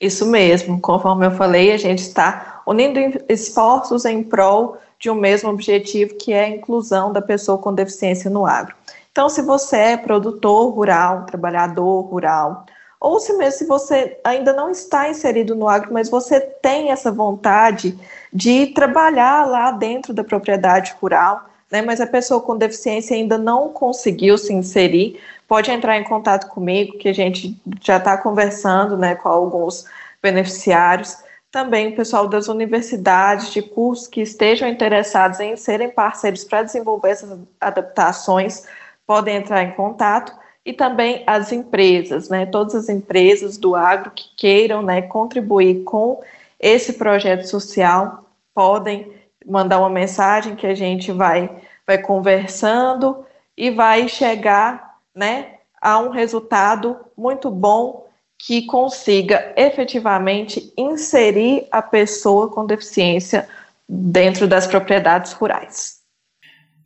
Isso 0.00 0.26
mesmo, 0.26 0.80
conforme 0.80 1.26
eu 1.26 1.30
falei, 1.32 1.72
a 1.72 1.76
gente 1.76 2.00
está 2.00 2.62
unindo 2.66 2.98
esforços 3.28 4.04
em 4.04 4.22
prol 4.22 4.76
de 4.98 5.10
um 5.10 5.14
mesmo 5.14 5.50
objetivo, 5.50 6.14
que 6.14 6.32
é 6.32 6.44
a 6.44 6.48
inclusão 6.48 7.12
da 7.12 7.20
pessoa 7.20 7.58
com 7.58 7.74
deficiência 7.74 8.30
no 8.30 8.46
agro. 8.46 8.74
Então, 9.10 9.28
se 9.28 9.42
você 9.42 9.76
é 9.76 9.96
produtor 9.96 10.74
rural, 10.74 11.24
trabalhador 11.24 12.02
rural, 12.02 12.66
ou 13.00 13.20
se 13.20 13.32
mesmo 13.34 13.58
se 13.58 13.66
você 13.66 14.18
ainda 14.24 14.52
não 14.52 14.70
está 14.70 15.08
inserido 15.08 15.54
no 15.54 15.68
agro, 15.68 15.92
mas 15.92 16.08
você 16.08 16.40
tem 16.40 16.90
essa 16.90 17.10
vontade 17.10 17.98
de 18.32 18.68
trabalhar 18.68 19.46
lá 19.46 19.70
dentro 19.70 20.12
da 20.12 20.24
propriedade 20.24 20.94
rural, 21.00 21.44
né, 21.70 21.82
mas 21.82 22.00
a 22.00 22.06
pessoa 22.06 22.40
com 22.40 22.56
deficiência 22.56 23.16
ainda 23.16 23.36
não 23.36 23.68
conseguiu 23.68 24.38
se 24.38 24.52
inserir, 24.52 25.20
pode 25.46 25.70
entrar 25.70 25.98
em 25.98 26.04
contato 26.04 26.48
comigo, 26.48 26.98
que 26.98 27.08
a 27.08 27.12
gente 27.12 27.60
já 27.82 27.98
está 27.98 28.16
conversando 28.16 28.96
né, 28.96 29.14
com 29.14 29.28
alguns 29.28 29.84
beneficiários. 30.22 31.18
Também 31.50 31.88
o 31.88 31.96
pessoal 31.96 32.26
das 32.26 32.48
universidades 32.48 33.52
de 33.52 33.62
cursos 33.62 34.08
que 34.08 34.22
estejam 34.22 34.68
interessados 34.68 35.40
em 35.40 35.56
serem 35.56 35.90
parceiros 35.90 36.42
para 36.44 36.62
desenvolver 36.62 37.10
essas 37.10 37.38
adaptações 37.60 38.64
podem 39.06 39.36
entrar 39.36 39.62
em 39.62 39.72
contato 39.72 40.43
e 40.64 40.72
também 40.72 41.22
as 41.26 41.52
empresas, 41.52 42.28
né, 42.28 42.46
todas 42.46 42.74
as 42.74 42.88
empresas 42.88 43.58
do 43.58 43.74
agro 43.74 44.10
que 44.10 44.24
queiram 44.36 44.82
né, 44.82 45.02
contribuir 45.02 45.84
com 45.84 46.22
esse 46.58 46.94
projeto 46.94 47.46
social 47.46 48.24
podem 48.54 49.12
mandar 49.46 49.78
uma 49.78 49.90
mensagem 49.90 50.56
que 50.56 50.66
a 50.66 50.74
gente 50.74 51.12
vai, 51.12 51.50
vai 51.86 51.98
conversando 51.98 53.26
e 53.56 53.70
vai 53.70 54.08
chegar 54.08 54.96
né, 55.14 55.56
a 55.80 55.98
um 55.98 56.08
resultado 56.08 56.96
muito 57.16 57.50
bom 57.50 58.06
que 58.38 58.62
consiga 58.62 59.52
efetivamente 59.56 60.72
inserir 60.76 61.66
a 61.70 61.82
pessoa 61.82 62.48
com 62.48 62.66
deficiência 62.66 63.48
dentro 63.88 64.48
das 64.48 64.66
propriedades 64.66 65.32
rurais. 65.32 65.98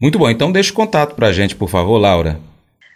Muito 0.00 0.18
bom, 0.18 0.28
então 0.28 0.52
deixe 0.52 0.70
o 0.70 0.74
contato 0.74 1.14
para 1.14 1.28
a 1.28 1.32
gente, 1.32 1.56
por 1.56 1.68
favor, 1.68 1.98
Laura. 1.98 2.40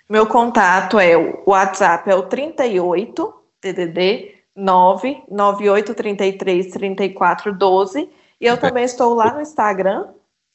Meu 0.09 0.27
contato 0.27 0.99
é 0.99 1.17
o 1.17 1.45
WhatsApp 1.47 2.11
é 2.11 2.15
o 2.15 2.25
38 2.25 3.35
DDD 3.61 4.35
99833 4.55 6.71
3412 6.71 8.11
e 8.41 8.47
eu 8.47 8.57
também 8.59 8.85
estou 8.85 9.15
lá 9.15 9.33
no 9.33 9.41
Instagram. 9.41 10.09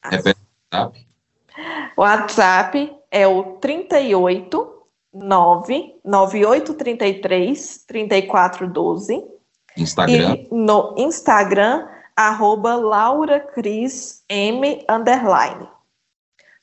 Repete 0.04 0.40
WhatsApp. 0.72 1.08
O 1.96 2.02
WhatsApp 2.02 2.96
é 3.10 3.26
o 3.28 3.56
38 3.58 4.74
99833 5.14 7.86
3412. 7.88 9.26
Instagram. 9.78 10.36
E 10.36 10.50
no 10.52 10.94
Instagram, 10.98 11.88
arroba 12.16 12.76
Laura 12.76 13.40
Cris 13.40 14.24
M 14.30 14.86
underline. 14.90 15.70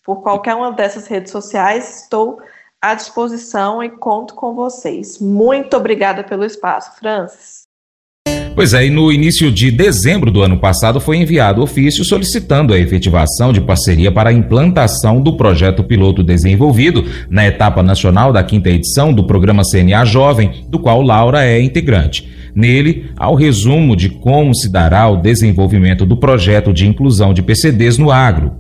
Por 0.04 0.22
qualquer 0.22 0.54
uma 0.54 0.70
dessas 0.72 1.06
redes 1.06 1.32
sociais, 1.32 2.02
estou 2.02 2.38
à 2.84 2.94
disposição 2.94 3.82
e 3.82 3.88
conto 3.88 4.34
com 4.34 4.54
vocês. 4.54 5.18
Muito 5.18 5.74
obrigada 5.74 6.22
pelo 6.22 6.44
espaço, 6.44 6.90
Francis. 6.98 7.62
Pois 8.54 8.74
é, 8.74 8.86
e 8.86 8.90
no 8.90 9.10
início 9.10 9.50
de 9.50 9.70
dezembro 9.70 10.30
do 10.30 10.42
ano 10.42 10.58
passado 10.58 11.00
foi 11.00 11.16
enviado 11.16 11.62
ofício 11.62 12.04
solicitando 12.04 12.74
a 12.74 12.78
efetivação 12.78 13.54
de 13.54 13.60
parceria 13.62 14.12
para 14.12 14.28
a 14.28 14.32
implantação 14.32 15.20
do 15.22 15.34
projeto 15.34 15.82
piloto 15.82 16.22
desenvolvido 16.22 17.04
na 17.30 17.46
etapa 17.46 17.82
nacional 17.82 18.34
da 18.34 18.44
quinta 18.44 18.68
edição 18.68 19.14
do 19.14 19.26
programa 19.26 19.62
CNA 19.64 20.04
Jovem, 20.04 20.66
do 20.68 20.78
qual 20.78 21.00
Laura 21.00 21.42
é 21.42 21.60
integrante. 21.60 22.28
Nele, 22.54 23.10
há 23.16 23.30
o 23.30 23.34
resumo 23.34 23.96
de 23.96 24.10
como 24.10 24.54
se 24.54 24.70
dará 24.70 25.08
o 25.08 25.16
desenvolvimento 25.16 26.04
do 26.04 26.18
projeto 26.18 26.70
de 26.70 26.86
inclusão 26.86 27.32
de 27.32 27.42
PCDs 27.42 27.96
no 27.96 28.12
agro, 28.12 28.52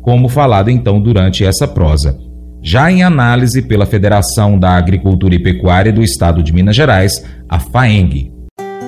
como 0.00 0.28
falado 0.28 0.70
então 0.70 1.00
durante 1.00 1.44
essa 1.44 1.66
prosa 1.66 2.31
já 2.62 2.90
em 2.90 3.02
análise 3.02 3.60
pela 3.60 3.84
Federação 3.84 4.58
da 4.58 4.76
Agricultura 4.76 5.34
e 5.34 5.38
Pecuária 5.42 5.92
do 5.92 6.02
Estado 6.02 6.42
de 6.42 6.52
Minas 6.52 6.76
Gerais, 6.76 7.24
a 7.48 7.58
FAENG. 7.58 8.32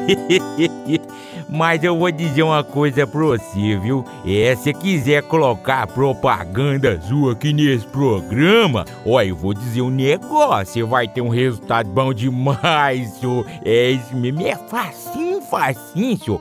Mas 1.49 1.85
eu 1.85 1.97
vou 1.97 2.11
dizer 2.11 2.43
uma 2.43 2.65
coisa 2.65 3.07
pra 3.07 3.21
você, 3.21 3.79
viu? 3.79 4.05
É, 4.27 4.57
se 4.57 4.73
quiser 4.73 5.23
colocar 5.23 5.87
propaganda 5.87 7.01
sua 7.03 7.33
aqui 7.33 7.53
nesse 7.53 7.87
programa, 7.87 8.85
ó, 9.07 9.23
eu 9.23 9.37
vou 9.37 9.55
dizer 9.55 9.83
um 9.83 9.91
negócio, 9.91 10.73
você 10.73 10.83
vai 10.83 11.07
ter 11.07 11.21
um 11.21 11.29
resultado 11.29 11.89
bom 11.89 12.13
demais, 12.13 13.09
senhor. 13.21 13.47
É 13.65 13.91
isso 13.91 14.17
mesmo, 14.17 14.45
é 14.45 14.57
facinho, 14.57 15.41
facinho, 15.43 16.19
senhor. 16.19 16.41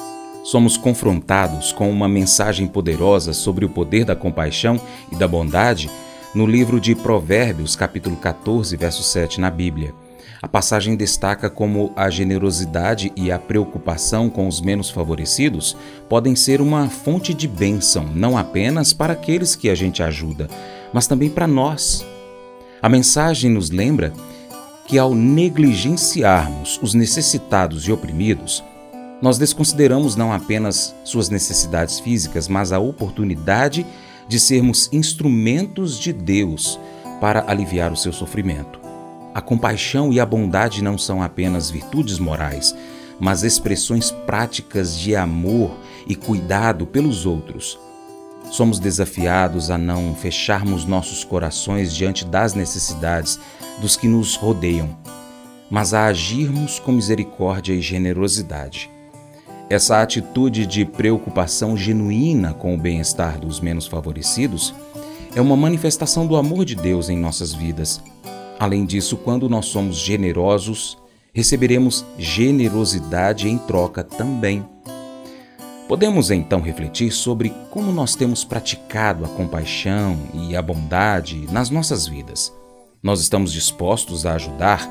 Somos 0.43 0.77
confrontados 0.77 1.71
com 1.71 1.89
uma 1.89 2.07
mensagem 2.07 2.67
poderosa 2.67 3.33
sobre 3.33 3.65
o 3.65 3.69
poder 3.69 4.05
da 4.05 4.15
compaixão 4.15 4.79
e 5.11 5.15
da 5.15 5.27
bondade 5.27 5.89
no 6.33 6.45
livro 6.45 6.79
de 6.79 6.95
Provérbios, 6.95 7.75
capítulo 7.75 8.15
14, 8.15 8.75
verso 8.77 9.03
7 9.03 9.39
na 9.39 9.49
Bíblia. 9.49 9.93
A 10.41 10.47
passagem 10.47 10.95
destaca 10.95 11.49
como 11.49 11.93
a 11.95 12.09
generosidade 12.09 13.11
e 13.15 13.31
a 13.31 13.37
preocupação 13.37 14.27
com 14.27 14.47
os 14.47 14.59
menos 14.59 14.89
favorecidos 14.89 15.77
podem 16.09 16.35
ser 16.35 16.61
uma 16.61 16.89
fonte 16.89 17.31
de 17.31 17.47
bênção, 17.47 18.05
não 18.15 18.35
apenas 18.35 18.91
para 18.91 19.13
aqueles 19.13 19.55
que 19.55 19.69
a 19.69 19.75
gente 19.75 20.01
ajuda, 20.01 20.47
mas 20.91 21.05
também 21.05 21.29
para 21.29 21.45
nós. 21.45 22.03
A 22.81 22.89
mensagem 22.89 23.51
nos 23.51 23.69
lembra 23.69 24.11
que 24.87 24.97
ao 24.97 25.13
negligenciarmos 25.13 26.79
os 26.81 26.95
necessitados 26.95 27.87
e 27.87 27.91
oprimidos, 27.91 28.63
nós 29.21 29.37
desconsideramos 29.37 30.15
não 30.15 30.33
apenas 30.33 30.95
suas 31.03 31.29
necessidades 31.29 31.99
físicas, 31.99 32.47
mas 32.47 32.71
a 32.71 32.79
oportunidade 32.79 33.85
de 34.27 34.39
sermos 34.39 34.89
instrumentos 34.91 35.99
de 35.99 36.11
Deus 36.11 36.79
para 37.19 37.43
aliviar 37.47 37.91
o 37.91 37.97
seu 37.97 38.11
sofrimento. 38.11 38.79
A 39.33 39.41
compaixão 39.41 40.11
e 40.11 40.19
a 40.19 40.25
bondade 40.25 40.83
não 40.83 40.97
são 40.97 41.21
apenas 41.21 41.69
virtudes 41.69 42.17
morais, 42.17 42.75
mas 43.19 43.43
expressões 43.43 44.09
práticas 44.09 44.97
de 44.97 45.15
amor 45.15 45.71
e 46.07 46.15
cuidado 46.15 46.87
pelos 46.87 47.25
outros. 47.25 47.79
Somos 48.49 48.79
desafiados 48.79 49.69
a 49.69 49.77
não 49.77 50.15
fecharmos 50.15 50.83
nossos 50.83 51.23
corações 51.23 51.93
diante 51.93 52.25
das 52.25 52.55
necessidades 52.55 53.39
dos 53.79 53.95
que 53.95 54.07
nos 54.07 54.35
rodeiam, 54.35 54.97
mas 55.69 55.93
a 55.93 56.05
agirmos 56.05 56.79
com 56.79 56.91
misericórdia 56.91 57.73
e 57.73 57.81
generosidade. 57.81 58.89
Essa 59.71 60.01
atitude 60.01 60.65
de 60.65 60.83
preocupação 60.83 61.77
genuína 61.77 62.53
com 62.53 62.75
o 62.75 62.77
bem-estar 62.77 63.39
dos 63.39 63.61
menos 63.61 63.87
favorecidos 63.87 64.73
é 65.33 65.39
uma 65.39 65.55
manifestação 65.55 66.27
do 66.27 66.35
amor 66.35 66.65
de 66.65 66.75
Deus 66.75 67.07
em 67.07 67.17
nossas 67.17 67.53
vidas. 67.53 68.03
Além 68.59 68.85
disso, 68.85 69.15
quando 69.15 69.47
nós 69.47 69.67
somos 69.67 69.95
generosos, 69.95 70.97
receberemos 71.33 72.05
generosidade 72.17 73.47
em 73.47 73.57
troca 73.57 74.03
também. 74.03 74.65
Podemos 75.87 76.31
então 76.31 76.59
refletir 76.59 77.09
sobre 77.09 77.53
como 77.69 77.93
nós 77.93 78.13
temos 78.13 78.43
praticado 78.43 79.23
a 79.23 79.29
compaixão 79.29 80.17
e 80.33 80.53
a 80.53 80.61
bondade 80.61 81.47
nas 81.49 81.69
nossas 81.69 82.05
vidas. 82.05 82.53
Nós 83.01 83.21
estamos 83.21 83.53
dispostos 83.53 84.25
a 84.25 84.33
ajudar 84.33 84.85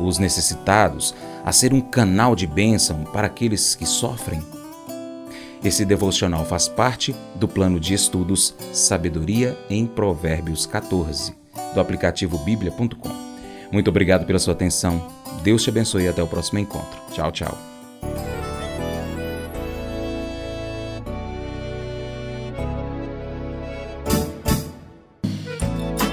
os 0.00 0.18
necessitados, 0.18 1.14
a 1.44 1.52
ser 1.52 1.74
um 1.74 1.80
canal 1.80 2.34
de 2.34 2.46
bênção 2.46 3.04
para 3.04 3.26
aqueles 3.26 3.74
que 3.74 3.84
sofrem. 3.84 4.42
Esse 5.62 5.84
devocional 5.84 6.44
faz 6.44 6.68
parte 6.68 7.14
do 7.36 7.46
plano 7.46 7.78
de 7.78 7.94
estudos 7.94 8.54
Sabedoria 8.72 9.56
em 9.68 9.86
Provérbios 9.86 10.66
14, 10.66 11.34
do 11.74 11.80
aplicativo 11.80 12.38
bíblia.com. 12.38 13.10
Muito 13.70 13.88
obrigado 13.88 14.26
pela 14.26 14.38
sua 14.38 14.54
atenção. 14.54 15.06
Deus 15.42 15.62
te 15.62 15.70
abençoe 15.70 16.04
e 16.04 16.08
até 16.08 16.22
o 16.22 16.26
próximo 16.26 16.58
encontro. 16.58 17.00
Tchau, 17.12 17.32
tchau. 17.32 17.58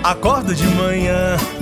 Acordo 0.04 0.56
de 0.56 0.66
manhã 0.66 1.38